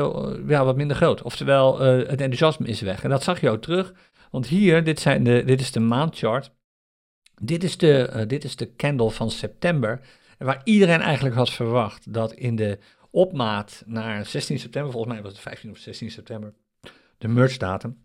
[0.48, 1.22] ja, wat minder groot.
[1.22, 3.02] Oftewel, het enthousiasme is weg.
[3.02, 3.94] En dat zag je ook terug.
[4.30, 6.50] Want hier, dit, zijn de, dit is de maandchart.
[7.40, 10.00] Dit is, de, uh, dit is de candle van september.
[10.38, 12.78] Waar iedereen eigenlijk had verwacht dat in de
[13.10, 16.54] opmaat naar 16 september, volgens mij was het 15 of 16 september,
[17.18, 17.96] de merge datum.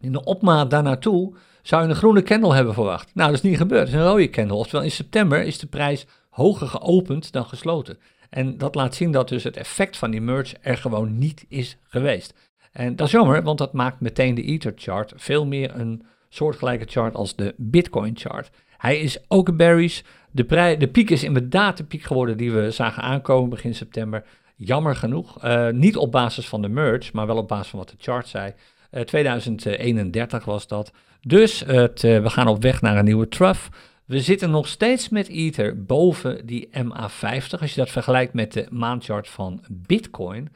[0.00, 3.14] In de opmaat daarnaartoe zou je een groene candle hebben verwacht.
[3.14, 3.80] Nou, dat is niet gebeurd.
[3.80, 4.56] Het is een rode candle.
[4.56, 7.98] Oftewel, in september is de prijs hoger geopend dan gesloten.
[8.30, 11.76] En dat laat zien dat dus het effect van die merge er gewoon niet is
[11.82, 12.34] geweest.
[12.72, 16.86] En dat is jammer, want dat maakt meteen de Ether chart veel meer een soortgelijke
[16.88, 18.50] chart als de Bitcoin chart.
[18.76, 20.00] Hij is ook bearish.
[20.30, 24.24] De, de piek is inderdaad de piek geworden die we zagen aankomen begin september.
[24.56, 25.44] Jammer genoeg.
[25.44, 28.28] Uh, niet op basis van de merge, maar wel op basis van wat de chart
[28.28, 28.52] zei.
[28.90, 30.92] Uh, eh, 2031 was dat.
[31.20, 33.68] Dus het, uh, we gaan op weg naar een nieuwe trough.
[34.04, 37.60] We zitten nog steeds met Ether boven die MA50.
[37.60, 40.48] Als je dat vergelijkt met de maandchart van Bitcoin,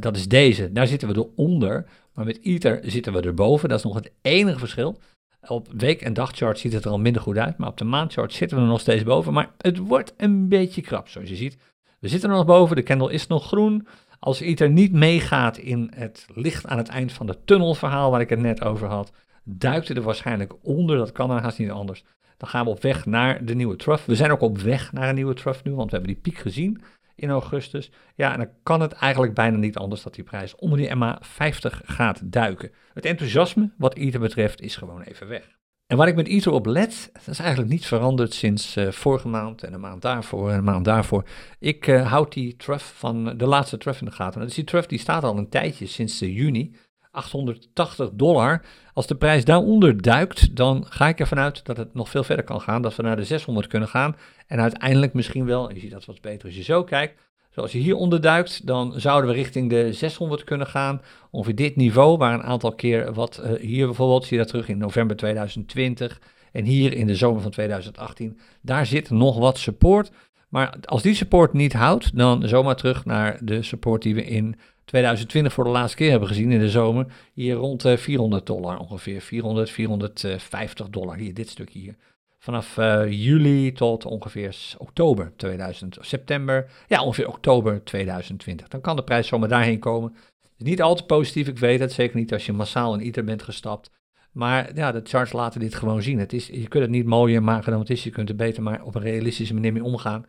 [0.00, 0.72] dat is deze.
[0.72, 1.86] Daar zitten we eronder.
[2.14, 3.68] Maar met Ether zitten we erboven.
[3.68, 4.98] Dat is nog het enige verschil.
[5.48, 8.32] Op week- en dagchart ziet het er al minder goed uit, maar op de maandchart
[8.32, 9.32] zitten we er nog steeds boven.
[9.32, 11.56] Maar het wordt een beetje krap, zoals je ziet.
[12.00, 13.86] We zitten er nog boven, de candle is nog groen.
[14.18, 18.30] Als ITER niet meegaat in het licht aan het eind van de tunnelverhaal waar ik
[18.30, 19.12] het net over had,
[19.44, 20.96] duikt het er waarschijnlijk onder.
[20.96, 22.04] Dat kan dan haast niet anders.
[22.36, 24.04] Dan gaan we op weg naar de nieuwe trough.
[24.04, 26.38] We zijn ook op weg naar een nieuwe trough nu, want we hebben die piek
[26.38, 26.82] gezien
[27.16, 27.90] in augustus.
[28.14, 31.84] Ja, en dan kan het eigenlijk bijna niet anders dat die prijs onder die MA50
[31.84, 32.70] gaat duiken.
[32.94, 35.54] Het enthousiasme wat Ether betreft is gewoon even weg.
[35.86, 39.28] En waar ik met Ether op let, dat is eigenlijk niet veranderd sinds uh, vorige
[39.28, 41.28] maand en een maand daarvoor en een maand daarvoor.
[41.58, 44.40] Ik uh, houd die trough van de laatste trough in de gaten.
[44.40, 46.76] Dus die trough die staat al een tijdje, sinds uh, juni.
[47.10, 48.64] 880 dollar.
[48.96, 52.44] Als de prijs daaronder duikt, dan ga ik ervan uit dat het nog veel verder
[52.44, 52.82] kan gaan.
[52.82, 54.16] Dat we naar de 600 kunnen gaan.
[54.46, 57.20] En uiteindelijk misschien wel, je ziet dat wat beter als je zo kijkt.
[57.50, 61.02] Zoals je hieronder duikt, dan zouden we richting de 600 kunnen gaan.
[61.30, 64.68] Ongeveer dit niveau, waar een aantal keer wat uh, hier bijvoorbeeld, zie je dat terug
[64.68, 66.20] in november 2020.
[66.52, 68.38] En hier in de zomer van 2018.
[68.62, 70.10] Daar zit nog wat support.
[70.48, 74.56] Maar als die support niet houdt, dan zomaar terug naar de support die we in
[74.84, 77.06] 2020 voor de laatste keer hebben gezien in de zomer.
[77.32, 79.20] Hier rond 400 eh, dollar ongeveer.
[79.20, 81.16] 400, 450 dollar.
[81.16, 81.96] Hier, dit stukje hier.
[82.38, 88.68] Vanaf uh, juli tot ongeveer oktober 2000, september, ja ongeveer oktober 2020.
[88.68, 90.14] Dan kan de prijs zomaar daarheen komen.
[90.56, 91.92] niet al te positief, ik weet het.
[91.92, 93.90] Zeker niet als je massaal in Ether bent gestapt.
[94.32, 96.18] Maar ja, de charts laten dit gewoon zien.
[96.18, 98.04] Het is, je kunt het niet mooier maken dan het is.
[98.04, 100.26] Je kunt er beter maar op een realistische manier mee omgaan.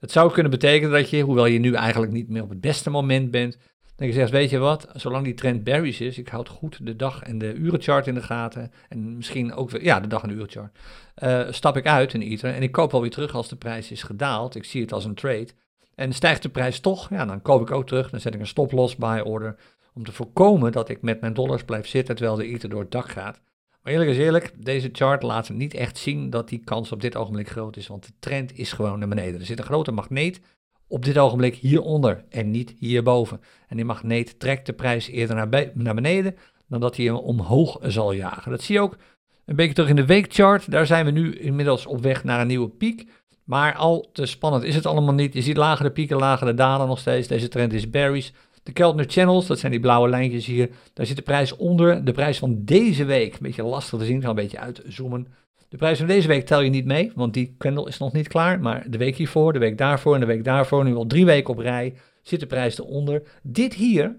[0.00, 2.90] Het zou kunnen betekenen dat je, hoewel je nu eigenlijk niet meer op het beste
[2.90, 3.58] moment bent,
[3.96, 6.96] dat je zegt, weet je wat, zolang die trend bearish is, ik houd goed de
[6.96, 10.34] dag- en de urenchart in de gaten, en misschien ook, ja, de dag- en de
[10.34, 10.78] urenchart,
[11.22, 13.90] uh, stap ik uit in Ether en ik koop wel weer terug als de prijs
[13.90, 14.54] is gedaald.
[14.54, 15.48] Ik zie het als een trade.
[15.94, 18.46] En stijgt de prijs toch, ja, dan koop ik ook terug, dan zet ik een
[18.46, 19.56] stop-loss buy order,
[19.94, 22.90] om te voorkomen dat ik met mijn dollars blijf zitten terwijl de Ether door het
[22.90, 23.40] dak gaat.
[23.82, 27.16] Maar eerlijk is eerlijk, deze chart laat niet echt zien dat die kans op dit
[27.16, 29.40] ogenblik groot is, want de trend is gewoon naar beneden.
[29.40, 30.40] Er zit een grote magneet
[30.88, 33.40] op dit ogenblik hieronder en niet hierboven.
[33.68, 36.36] En die magneet trekt de prijs eerder naar, naar beneden
[36.68, 38.50] dan dat hij hem omhoog zal jagen.
[38.50, 38.96] Dat zie je ook
[39.44, 40.70] een beetje terug in de weekchart.
[40.70, 43.08] Daar zijn we nu inmiddels op weg naar een nieuwe piek.
[43.44, 45.34] Maar al te spannend is het allemaal niet.
[45.34, 47.28] Je ziet lagere pieken, lagere dalen nog steeds.
[47.28, 48.32] Deze trend is berries.
[48.62, 50.70] De Keltner Channels, dat zijn die blauwe lijntjes hier.
[50.92, 52.04] Daar zit de prijs onder.
[52.04, 55.26] De prijs van deze week, een beetje lastig te zien, ik een beetje uitzoomen.
[55.68, 58.28] De prijs van deze week tel je niet mee, want die candle is nog niet
[58.28, 58.60] klaar.
[58.60, 61.54] Maar de week hiervoor, de week daarvoor en de week daarvoor, nu al drie weken
[61.54, 63.22] op rij, zit de prijs eronder.
[63.42, 64.16] Dit hier,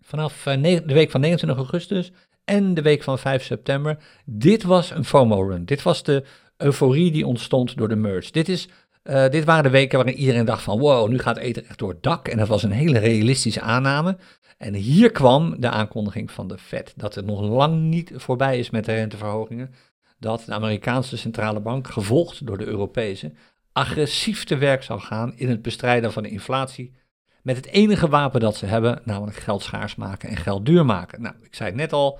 [0.00, 2.12] vanaf eh, de week van 29 augustus
[2.44, 5.64] en de week van 5 september, dit was een FOMO-run.
[5.64, 6.24] Dit was de
[6.56, 8.32] euforie die ontstond door de merge.
[8.32, 8.68] Dit, is,
[9.08, 11.88] uh, dit waren de weken waarin iedereen dacht van wow, nu gaat eten echt door
[11.88, 12.28] het dak.
[12.28, 14.16] En dat was een hele realistische aanname.
[14.58, 18.70] En hier kwam de aankondiging van de Fed dat het nog lang niet voorbij is
[18.70, 19.74] met de renteverhogingen.
[20.18, 23.32] Dat de Amerikaanse centrale bank, gevolgd door de Europese,
[23.72, 26.96] agressief te werk zou gaan in het bestrijden van de inflatie.
[27.42, 31.22] Met het enige wapen dat ze hebben, namelijk geld schaars maken en geld duur maken.
[31.22, 32.18] Nou, ik zei het net al,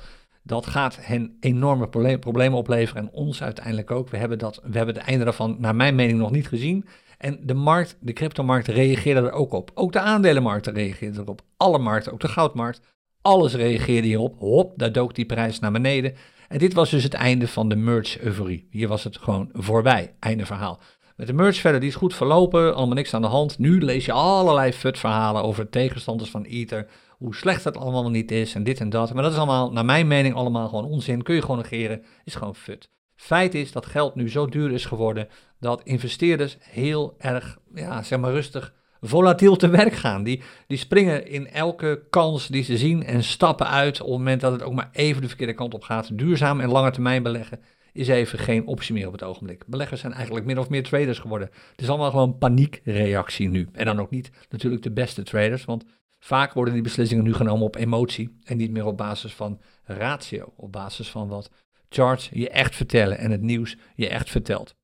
[0.49, 4.09] dat gaat hen enorme problemen opleveren en ons uiteindelijk ook.
[4.09, 6.85] We hebben, dat, we hebben het einde daarvan, naar mijn mening, nog niet gezien.
[7.19, 9.71] En de markt, de cryptomarkt reageerde er ook op.
[9.75, 11.43] Ook de aandelenmarkten reageerden erop.
[11.57, 12.81] Alle markten, ook de goudmarkt.
[13.23, 14.39] Alles reageerde hierop.
[14.39, 16.15] Hop, daar dook die prijs naar beneden.
[16.49, 18.69] En dit was dus het einde van de merge-euforie.
[18.71, 20.15] Hier was het gewoon voorbij.
[20.19, 20.81] Einde verhaal.
[21.17, 22.75] Met de merge verder, die is goed verlopen.
[22.75, 23.59] Allemaal niks aan de hand.
[23.59, 26.87] Nu lees je allerlei fut-verhalen over tegenstanders van Ether
[27.19, 29.15] hoe slecht het allemaal niet is en dit en dat.
[29.15, 31.23] Maar dat is allemaal, naar mijn mening, allemaal gewoon onzin.
[31.23, 32.91] Kun je gewoon negeren, is gewoon fut.
[33.15, 35.29] Feit is dat geld nu zo duur is geworden
[35.61, 40.23] dat investeerders heel erg, ja, zeg maar rustig, volatiel te werk gaan.
[40.23, 44.41] Die, die springen in elke kans die ze zien en stappen uit op het moment
[44.41, 46.19] dat het ook maar even de verkeerde kant op gaat.
[46.19, 47.61] Duurzaam en lange termijn beleggen
[47.93, 49.65] is even geen optie meer op het ogenblik.
[49.67, 51.49] Beleggers zijn eigenlijk min of meer traders geworden.
[51.71, 53.69] Het is allemaal gewoon paniekreactie nu.
[53.73, 55.85] En dan ook niet natuurlijk de beste traders, want
[56.19, 60.53] Vaak worden die beslissingen nu genomen op emotie en niet meer op basis van ratio,
[60.57, 61.51] op basis van wat
[61.89, 64.77] charts je echt vertellen en het nieuws je echt vertelt.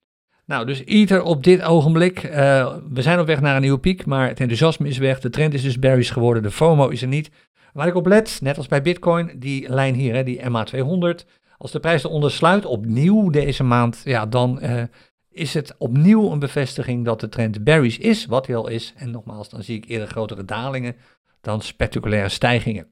[0.47, 2.23] Nou, dus Ether op dit ogenblik.
[2.23, 5.21] Uh, we zijn op weg naar een nieuwe piek, maar het enthousiasme is weg.
[5.21, 7.31] De trend is dus bearish geworden, de FOMO is er niet.
[7.73, 11.27] Waar ik op let, net als bij Bitcoin, die lijn hier, hè, die MA200.
[11.59, 14.83] Als de prijs eronder sluit, opnieuw deze maand, ja, dan uh,
[15.31, 18.93] is het opnieuw een bevestiging dat de trend bearish is, wat hij al is.
[18.97, 20.97] En nogmaals, dan zie ik eerder grotere dalingen
[21.45, 22.87] dan spectaculaire stijgingen.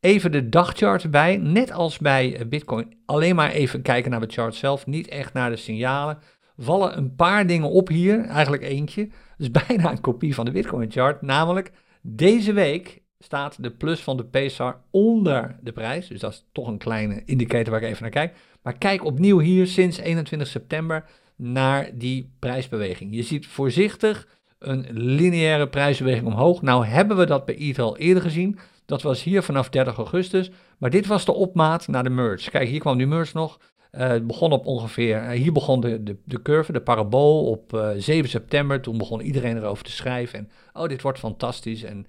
[0.00, 2.96] Even de dagchart erbij, net als bij eh, Bitcoin.
[3.06, 6.18] Alleen maar even kijken naar de chart zelf, niet echt naar de signalen.
[6.56, 9.08] Vallen een paar dingen op hier, eigenlijk eentje.
[9.36, 11.22] Dus bijna een kopie van de Bitcoin chart.
[11.22, 16.08] Namelijk, deze week staat de plus van de PSAR onder de prijs.
[16.08, 18.34] Dus dat is toch een kleine indicator waar ik even naar kijk.
[18.62, 21.04] Maar kijk opnieuw hier sinds 21 september
[21.36, 23.14] naar die prijsbeweging.
[23.14, 24.26] Je ziet voorzichtig
[24.62, 26.62] een lineaire prijsbeweging omhoog.
[26.62, 28.58] Nou hebben we dat bij al eerder gezien.
[28.86, 30.50] Dat was hier vanaf 30 augustus.
[30.78, 32.50] Maar dit was de opmaat naar de merge.
[32.50, 33.58] Kijk, hier kwam die merge nog.
[33.90, 37.96] Het begon op ongeveer, uh, hier begon de, de, curve, de parabool op uh, eh,
[37.98, 38.80] 7 september.
[38.80, 40.38] Toen begon iedereen erover te schrijven.
[40.38, 41.82] En oh, dit wordt fantastisch.
[41.82, 42.06] En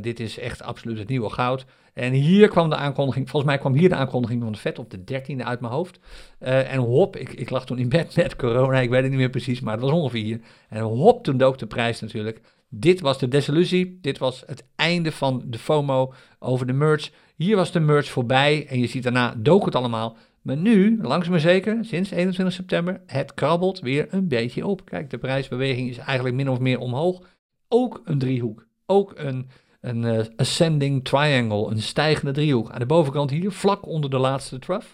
[0.00, 1.64] dit is echt absoluut het nieuwe goud.
[1.92, 4.90] En hier kwam de aankondiging, volgens mij kwam hier de aankondiging van de vet op
[4.90, 5.98] de 13e uit mijn hoofd.
[6.40, 9.20] Uh, en hop, ik, ik lag toen in bed met corona, ik weet het niet
[9.20, 10.40] meer precies, maar het was ongeveer hier.
[10.68, 12.40] En hop, toen dook de prijs natuurlijk.
[12.68, 17.10] Dit was de desillusie, dit was het einde van de FOMO over de merge.
[17.36, 20.16] Hier was de merge voorbij en je ziet daarna dook het allemaal.
[20.42, 24.84] Maar nu, langzaam maar zeker, sinds 21 september, het krabbelt weer een beetje op.
[24.84, 27.20] Kijk, de prijsbeweging is eigenlijk min of meer omhoog.
[27.68, 29.48] Ook een driehoek, ook een
[29.82, 32.70] een uh, ascending triangle, een stijgende driehoek.
[32.70, 34.86] Aan de bovenkant hier, vlak onder de laatste trough.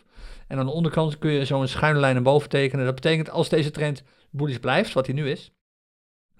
[0.47, 2.85] En aan de onderkant kun je zo'n schuine lijn naar boven tekenen.
[2.85, 5.53] Dat betekent als deze trend bullish blijft, wat hij nu is,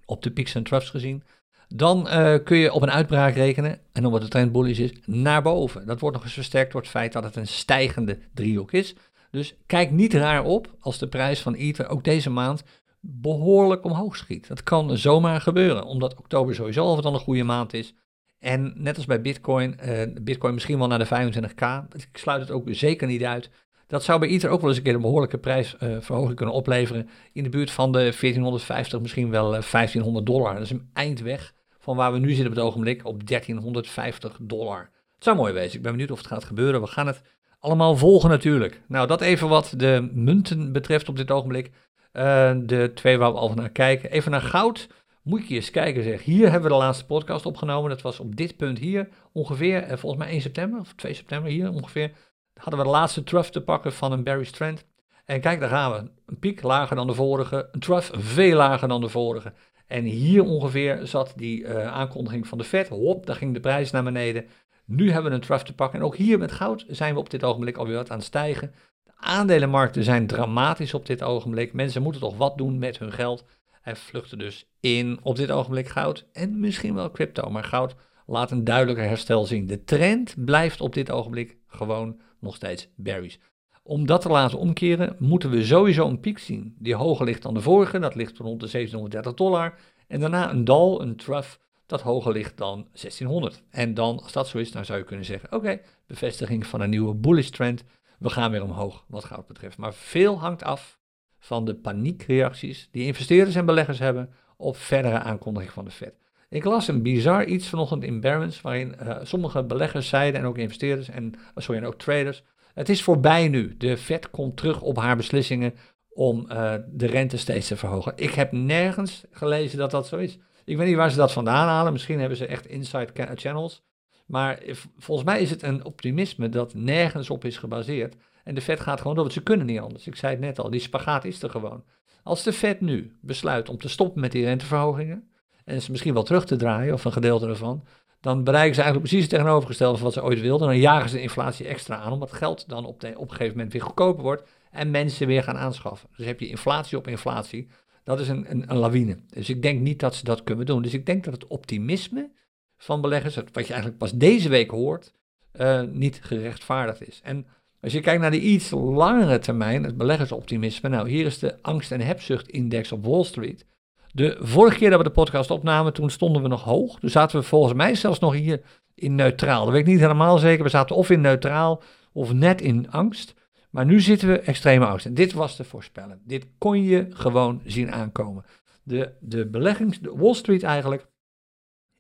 [0.05, 1.23] op de peaks en troughs gezien,
[1.69, 3.81] dan uh, kun je op een uitbraak rekenen.
[3.93, 5.87] En omdat de trend bullish is, naar boven.
[5.87, 8.95] Dat wordt nog eens versterkt door het feit dat het een stijgende driehoek is.
[9.31, 12.63] Dus kijk niet raar op als de prijs van Ether ook deze maand
[13.01, 14.49] behoorlijk omhoog schiet.
[14.49, 17.95] Dat kan zomaar gebeuren, omdat oktober sowieso al wat een goede maand is.
[18.39, 21.97] En net als bij Bitcoin, uh, Bitcoin misschien wel naar de 25k.
[21.97, 23.51] Ik sluit het ook zeker niet uit.
[23.87, 27.09] Dat zou bij Ether ook wel eens een keer een behoorlijke prijsverhoging kunnen opleveren.
[27.33, 30.55] In de buurt van de 1450, misschien wel 1500 eh, dollar.
[30.55, 34.39] Dat is een eind weg van waar we nu zitten op het ogenblik op 1350
[34.41, 34.91] dollar.
[35.15, 35.77] Het zou mooi wezen.
[35.77, 36.81] Ik ben benieuwd of het gaat gebeuren.
[36.81, 37.23] We gaan het
[37.59, 38.81] allemaal volgen natuurlijk.
[38.89, 41.71] Nou, dat even wat de munten betreft op dit ogenblik.
[42.13, 44.11] Uh, de twee waar we al naar kijken.
[44.11, 44.89] Even naar goud.
[45.29, 46.23] Moet je eens kijken zeg.
[46.23, 47.91] Hier hebben we de laatste podcast opgenomen.
[47.91, 51.51] Dat was op dit punt hier ongeveer, eh, volgens mij 1 september of 2 september
[51.51, 52.13] hier ongeveer.
[52.55, 54.85] Hadden we de laatste trough te pakken van een Barry's Trend.
[55.25, 56.11] En kijk, daar gaan we.
[56.27, 57.69] Een piek lager dan de vorige.
[57.73, 59.53] Een trough veel lager dan de vorige.
[59.87, 62.89] En hier ongeveer zat die uh, aankondiging van de Fed.
[62.89, 64.47] Hop, daar ging de prijs naar beneden.
[64.85, 65.99] Nu hebben we een trough te pakken.
[65.99, 68.73] En ook hier met goud zijn we op dit ogenblik alweer wat aan het stijgen.
[69.05, 71.73] De aandelenmarkten zijn dramatisch op dit ogenblik.
[71.73, 73.45] Mensen moeten toch wat doen met hun geld.
[73.89, 77.95] Hij vluchtte dus in op dit ogenblik goud en misschien wel crypto, maar goud
[78.27, 79.67] laat een duidelijker herstel zien.
[79.67, 83.41] De trend blijft op dit ogenblik gewoon nog steeds berries.
[83.83, 87.55] Om dat te laten omkeren, moeten we sowieso een piek zien die hoger ligt dan
[87.55, 87.99] de vorige.
[87.99, 89.75] Dat ligt rond de 1730 dollar.
[90.07, 93.63] En daarna een dal, een trough, dat hoger ligt dan 1600.
[93.71, 96.91] En dan, als dat zo is, dan zou je kunnen zeggen: oké, bevestiging van een
[96.91, 97.85] nieuwe bullish trend.
[98.19, 99.79] We gaan weer omhoog wat goud betreft.
[99.79, 100.98] Maar veel hangt af
[101.39, 106.15] van de paniekreacties die investeerders en beleggers hebben op verdere aankondiging van de Fed.
[106.49, 110.59] Ik las een bizar iets vanochtend in Barron's, waarin uh, sommige beleggers zeiden, en ook
[110.59, 112.43] investeerders en, sorry, en ook traders,
[112.75, 113.77] het is voorbij nu.
[113.77, 115.75] De Fed komt terug op haar beslissingen
[116.09, 118.13] om uh, de rente steeds te verhogen.
[118.17, 120.39] Ik heb nergens gelezen dat dat zo is.
[120.65, 121.93] Ik weet niet waar ze dat vandaan halen.
[121.93, 123.83] Misschien hebben ze echt inside channels.
[124.27, 124.63] Maar
[124.97, 128.17] volgens mij is het een optimisme dat nergens op is gebaseerd.
[128.49, 130.07] En de Fed gaat gewoon door, want ze kunnen niet anders.
[130.07, 131.85] Ik zei het net al, die spagaat is er gewoon.
[132.23, 135.29] Als de Fed nu besluit om te stoppen met die renteverhogingen,
[135.65, 137.85] en ze misschien wel terug te draaien, of een gedeelte ervan,
[138.21, 140.69] dan bereiken ze eigenlijk precies het tegenovergestelde van wat ze ooit wilden.
[140.69, 143.73] Dan jagen ze de inflatie extra aan, omdat geld dan op, op een gegeven moment
[143.73, 146.09] weer goedkoper wordt en mensen weer gaan aanschaffen.
[146.17, 147.69] Dus heb je inflatie op inflatie.
[148.05, 149.19] Dat is een, een, een lawine.
[149.27, 150.83] Dus ik denk niet dat ze dat kunnen doen.
[150.83, 152.31] Dus ik denk dat het optimisme
[152.77, 155.15] van beleggers, wat je eigenlijk pas deze week hoort,
[155.61, 157.21] uh, niet gerechtvaardigd is.
[157.25, 157.47] En
[157.81, 161.93] als je kijkt naar de iets langere termijn, het beleggersoptimisme, nou hier is de angst-
[161.93, 163.67] en hebzuchtindex op Wall Street.
[164.13, 166.99] De vorige keer dat we de podcast opnamen, toen stonden we nog hoog.
[166.99, 168.61] Toen zaten we volgens mij zelfs nog hier
[168.95, 169.65] in neutraal.
[169.65, 170.65] Dat weet ik niet helemaal zeker.
[170.65, 173.35] We zaten of in neutraal of net in angst.
[173.71, 175.07] Maar nu zitten we extreme angst.
[175.07, 176.21] En dit was te voorspellen.
[176.25, 178.45] Dit kon je gewoon zien aankomen.
[178.83, 181.07] De, de beleggings, de Wall Street eigenlijk,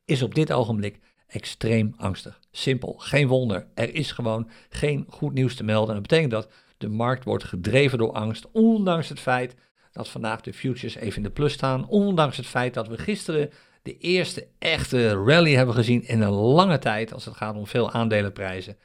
[0.05, 2.41] is op dit ogenblik extreem angstig.
[2.51, 3.67] Simpel, geen wonder.
[3.75, 5.88] Er is gewoon geen goed nieuws te melden.
[5.88, 9.55] En dat betekent dat de markt wordt gedreven door angst, ondanks het feit
[9.93, 11.88] dat vandaag de futures even in de plus staan.
[11.88, 13.51] Ondanks het feit dat we gisteren
[13.83, 17.91] de eerste echte rally hebben gezien in een lange tijd als het gaat om veel
[17.91, 18.77] aandelenprijzen.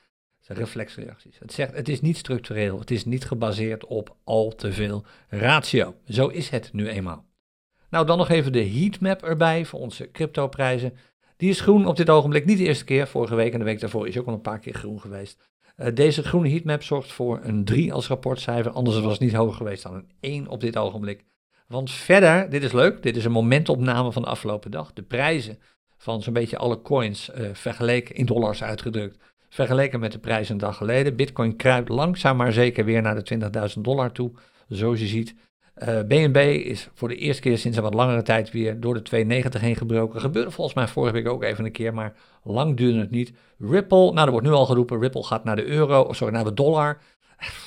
[0.43, 1.39] Het reflexreacties.
[1.39, 5.95] Het, zegt, het is niet structureel, het is niet gebaseerd op al te veel ratio.
[6.07, 7.25] Zo is het nu eenmaal.
[7.89, 10.97] Nou, dan nog even de heatmap erbij voor onze cryptoprijzen.
[11.43, 13.07] Die is groen op dit ogenblik, niet de eerste keer.
[13.07, 15.49] Vorige week en de week daarvoor is ook al een paar keer groen geweest.
[15.77, 19.53] Uh, deze groene heatmap zorgt voor een 3 als rapportcijfer, anders was het niet hoger
[19.53, 21.23] geweest dan een 1 op dit ogenblik.
[21.67, 24.93] Want verder, dit is leuk, dit is een momentopname van de afgelopen dag.
[24.93, 25.59] De prijzen
[25.97, 29.17] van zo'n beetje alle coins uh, vergeleken in dollars uitgedrukt,
[29.49, 31.15] vergeleken met de prijzen een dag geleden.
[31.15, 34.31] Bitcoin kruipt langzaam maar zeker weer naar de 20.000 dollar toe,
[34.67, 35.35] zoals je ziet.
[35.75, 38.93] Uh, eh, BNB is voor de eerste keer sinds een wat langere tijd weer door
[38.93, 40.21] de 2,90 heen gebroken.
[40.21, 43.33] Gebeurde volgens mij vorige week ook even een keer, maar lang duurde het niet.
[43.59, 46.53] Ripple, nou er wordt nu al geroepen, Ripple gaat naar de euro, sorry, naar de
[46.53, 47.01] dollar.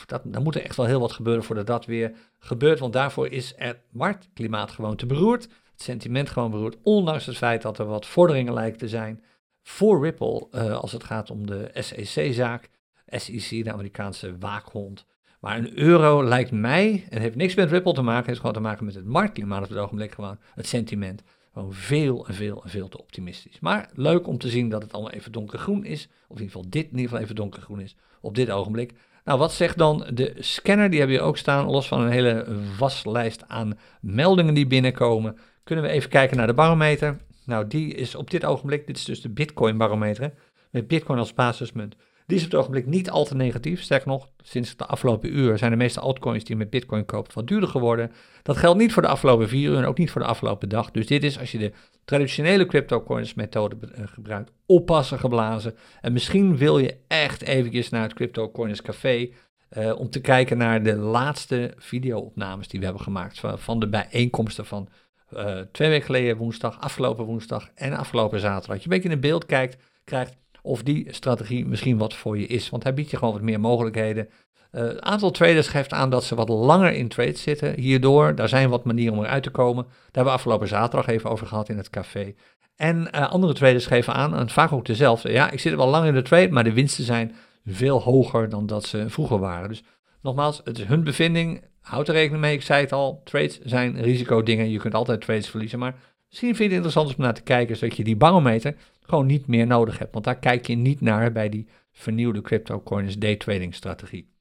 [0.07, 3.29] Dat, dan moet er echt wel heel wat gebeuren voordat dat weer gebeurt, want daarvoor
[3.29, 5.42] is het marktklimaat gewoon te beroerd.
[5.42, 9.23] Het sentiment gewoon beroerd, ondanks het feit dat er wat vorderingen lijken te zijn
[9.62, 12.71] voor Ripple uh, als het gaat om de SEC-zaak.
[13.07, 15.07] SEC, de Amerikaanse waakhond.
[15.40, 18.61] Maar een euro lijkt mij, en heeft niks met Ripple te maken, heeft gewoon te
[18.61, 21.22] maken met het marktklimaat op het ogenblik, gewoon het sentiment.
[21.53, 23.61] Gewoon veel en veel en veel te optimistisch.
[23.61, 26.09] Maar leuk om te zien dat het allemaal even donkergroen is.
[26.29, 28.92] Of in ieder geval dit in ieder geval even donkergroen is op dit ogenblik.
[29.25, 30.90] Nou, wat zegt dan de scanner?
[30.90, 32.46] Die hebben we ook staan, los van een hele
[32.79, 35.38] waslijst aan meldingen die binnenkomen.
[35.64, 37.16] Kunnen we even kijken naar de barometer.
[37.44, 40.33] Nou, die is op dit ogenblik, dit is dus de Bitcoin barometer,
[40.70, 41.96] met Bitcoin als basismunt.
[42.27, 43.83] Die is op het ogenblik niet al te negatief.
[43.83, 47.47] Sterker nog, sinds de afgelopen uur zijn de meeste altcoins die met Bitcoin kopen wat
[47.47, 48.12] duurder geworden.
[48.43, 50.91] Dat geldt niet voor de afgelopen vier uur en ook niet voor de afgelopen dag.
[50.91, 51.73] Dus dit is, als je de
[52.05, 55.75] traditionele cryptocurrency methode eh, gebruikt, oppassen geblazen.
[56.01, 59.29] En misschien wil je echt eventjes naar het cryptocurrency café
[59.77, 64.67] uh, om te kijken naar de laatste video-opnames die we hebben gemaakt van, de bijeenkomsten
[64.67, 64.89] van
[65.35, 68.69] uh, twee weken geleden woensdag, afgelopen woensdag en afgelopen zaterdag.
[68.69, 72.46] Dat je een beetje in beeld kijkt, krijgt of die strategie misschien wat voor je
[72.46, 72.70] is.
[72.70, 74.29] Want hij biedt je gewoon wat meer mogelijkheden.
[74.72, 77.81] Uh, een aantal traders geeft aan dat ze wat langer in trades zitten.
[77.81, 79.85] Hierdoor, daar zijn wat manieren om eruit te komen.
[79.85, 82.35] Daar hebben we afgelopen zaterdag even over gehad in het café.
[82.76, 85.33] En uh, andere traders geven aan, en vaak ook dezelfde.
[85.33, 88.66] Ja, ik zit wel lang in de trade, maar de winsten zijn veel hoger dan
[88.66, 89.68] dat ze vroeger waren.
[89.68, 89.83] Dus
[90.22, 91.64] nogmaals, het is hun bevinding.
[91.81, 93.20] Houd er rekening mee, ik zei het al.
[93.24, 94.71] Trades zijn risicodingen.
[94.71, 95.94] Je kunt altijd trades verliezen, maar
[96.29, 98.77] Misschien vind je het interessant om naar te kijken, zodat je die barometer
[99.07, 100.13] gewoon niet meer nodig hebt.
[100.13, 104.35] Want daar kijk je niet naar bij die vernieuwde cryptocurrency day trading strategie.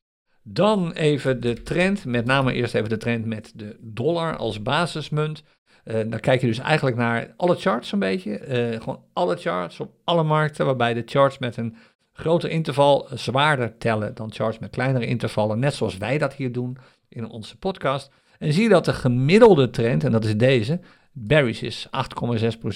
[0.43, 5.43] Dan even de trend, met name eerst even de trend met de dollar als basismunt.
[5.85, 8.47] Uh, dan kijk je dus eigenlijk naar alle charts een beetje.
[8.71, 11.75] Uh, gewoon alle charts op alle markten, waarbij de charts met een
[12.13, 15.59] groter interval zwaarder tellen dan charts met kleinere intervallen.
[15.59, 16.77] Net zoals wij dat hier doen
[17.09, 18.11] in onze podcast.
[18.39, 20.79] En zie je dat de gemiddelde trend, en dat is deze,
[21.17, 21.87] berries is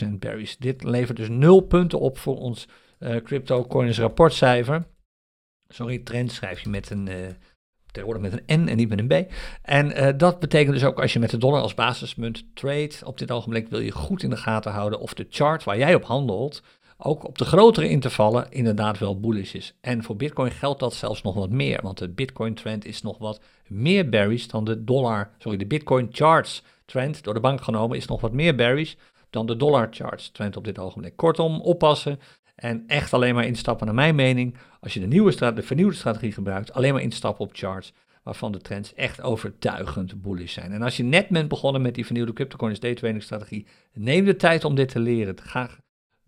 [0.06, 0.58] 8,6% berries.
[0.58, 2.68] Dit levert dus 0 punten op voor ons
[3.00, 4.88] uh, CryptoCoins rapportcijfer.
[5.68, 7.16] Sorry, trend schrijf je met een, uh,
[7.92, 9.32] tegenwoordig met een N en niet met een B.
[9.62, 13.18] En uh, dat betekent dus ook als je met de dollar als basismunt trade, op
[13.18, 16.04] dit ogenblik wil je goed in de gaten houden of de chart waar jij op
[16.04, 16.64] handelt,
[17.02, 19.74] ook op de grotere intervallen inderdaad wel bullish is.
[19.82, 23.18] En voor Bitcoin geldt dat zelfs nog wat meer, want de Bitcoin trend is nog
[23.18, 27.97] wat meer bearish dan de dollar, sorry, de Bitcoin charts trend door de bank genomen
[27.97, 28.93] is nog wat meer bearish
[29.30, 31.16] dan de dollar charts trend op dit ogenblik.
[31.16, 32.20] Kortom, oppassen
[32.56, 34.58] en echt alleen maar instappen naar mijn mening.
[34.80, 37.93] Als je de, nieuwe de vernieuwde strategie gebruikt, alleen maar instappen op charts
[38.24, 40.72] waarvan de trends echt overtuigend bullish zijn.
[40.72, 44.36] En als je net bent begonnen met die vernieuwde CryptoCoins day trading strategie, neem de
[44.36, 45.36] tijd om dit te leren.
[45.41, 45.70] Ga,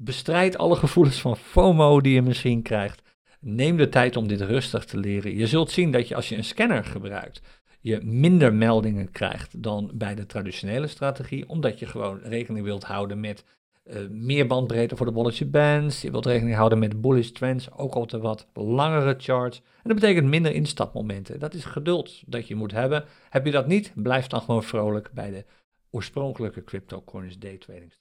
[0.04, 3.02] bestrijd alle gevoelens van FOMO die je misschien krijgt.
[3.39, 5.36] Neem de tijd om dit rustig te leren.
[5.36, 7.41] Je zult zien dat je als je een scanner gebruikt,
[7.80, 13.20] je minder meldingen krijgt dan bij de traditionele strategie, omdat je gewoon rekening wilt houden
[13.20, 13.43] met
[13.84, 16.02] uh, meer bandbreedte voor de bolletje bands.
[16.02, 19.58] Je wilt rekening houden met bullish trends, ook op de wat langere charts.
[19.58, 21.39] En dat betekent minder instapmomenten.
[21.39, 23.04] Dat is geduld dat je moet hebben.
[23.30, 25.45] Heb je dat niet, blijf dan gewoon vrolijk bij de
[25.89, 27.93] oorspronkelijke CryptoCoins day trading.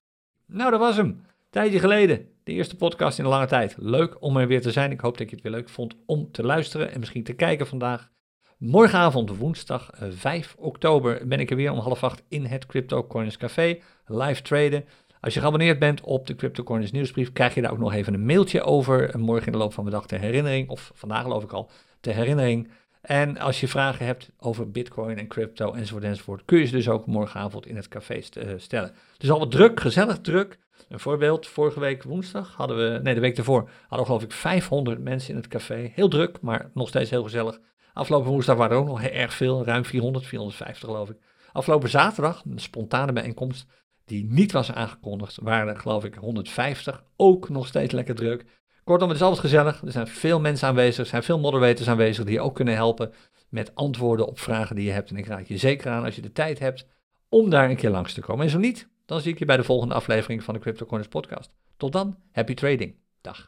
[0.46, 1.24] Nou, dat was hem.
[1.50, 3.74] Tijdje geleden, de eerste podcast in een lange tijd.
[3.78, 4.90] Leuk om er weer te zijn.
[4.90, 7.66] Ik hoop dat je het weer leuk vond om te luisteren en misschien te kijken
[7.66, 8.10] vandaag.
[8.58, 13.36] Morgenavond, woensdag 5 eh, oktober, ben ik er weer om half acht in het CryptoCoins
[13.36, 13.78] Café.
[14.06, 14.84] Live traden.
[15.20, 18.26] Als je geabonneerd bent op de CryptoCoins nieuwsbrief, krijg je daar ook nog even een
[18.26, 19.18] mailtje over.
[19.18, 21.70] Morgen in de loop van de dag ter herinnering, of vandaag geloof ik al,
[22.00, 22.70] ter herinnering.
[23.00, 26.88] En als je vragen hebt over Bitcoin en crypto enzovoort enzovoort, kun je ze dus
[26.88, 28.94] ook morgenavond in het café eh, stellen.
[29.18, 30.58] Dus al wat druk, gezellig druk.
[30.88, 34.32] Een voorbeeld, vorige week woensdag hadden we, nee de week ervoor, hadden we geloof ik
[34.32, 35.90] 500 mensen in het café.
[35.94, 37.58] Heel druk, maar nog steeds heel gezellig.
[37.92, 41.16] Afgelopen woensdag waren er ook nog erg veel, ruim 400, 450 geloof ik.
[41.52, 43.66] Afgelopen zaterdag, een spontane bijeenkomst,
[44.04, 47.04] die niet was aangekondigd, waren er geloof ik 150.
[47.16, 48.44] Ook nog steeds lekker druk.
[48.84, 49.82] Kortom, het is altijd gezellig.
[49.82, 53.12] Er zijn veel mensen aanwezig, er zijn veel moderators aanwezig die je ook kunnen helpen
[53.48, 55.10] met antwoorden op vragen die je hebt.
[55.10, 56.86] En ik raad je zeker aan als je de tijd hebt
[57.28, 58.44] om daar een keer langs te komen.
[58.44, 61.08] En zo niet, dan zie ik je bij de volgende aflevering van de Crypto Corners
[61.08, 61.50] podcast.
[61.76, 62.94] Tot dan, happy trading.
[63.20, 63.46] Dag.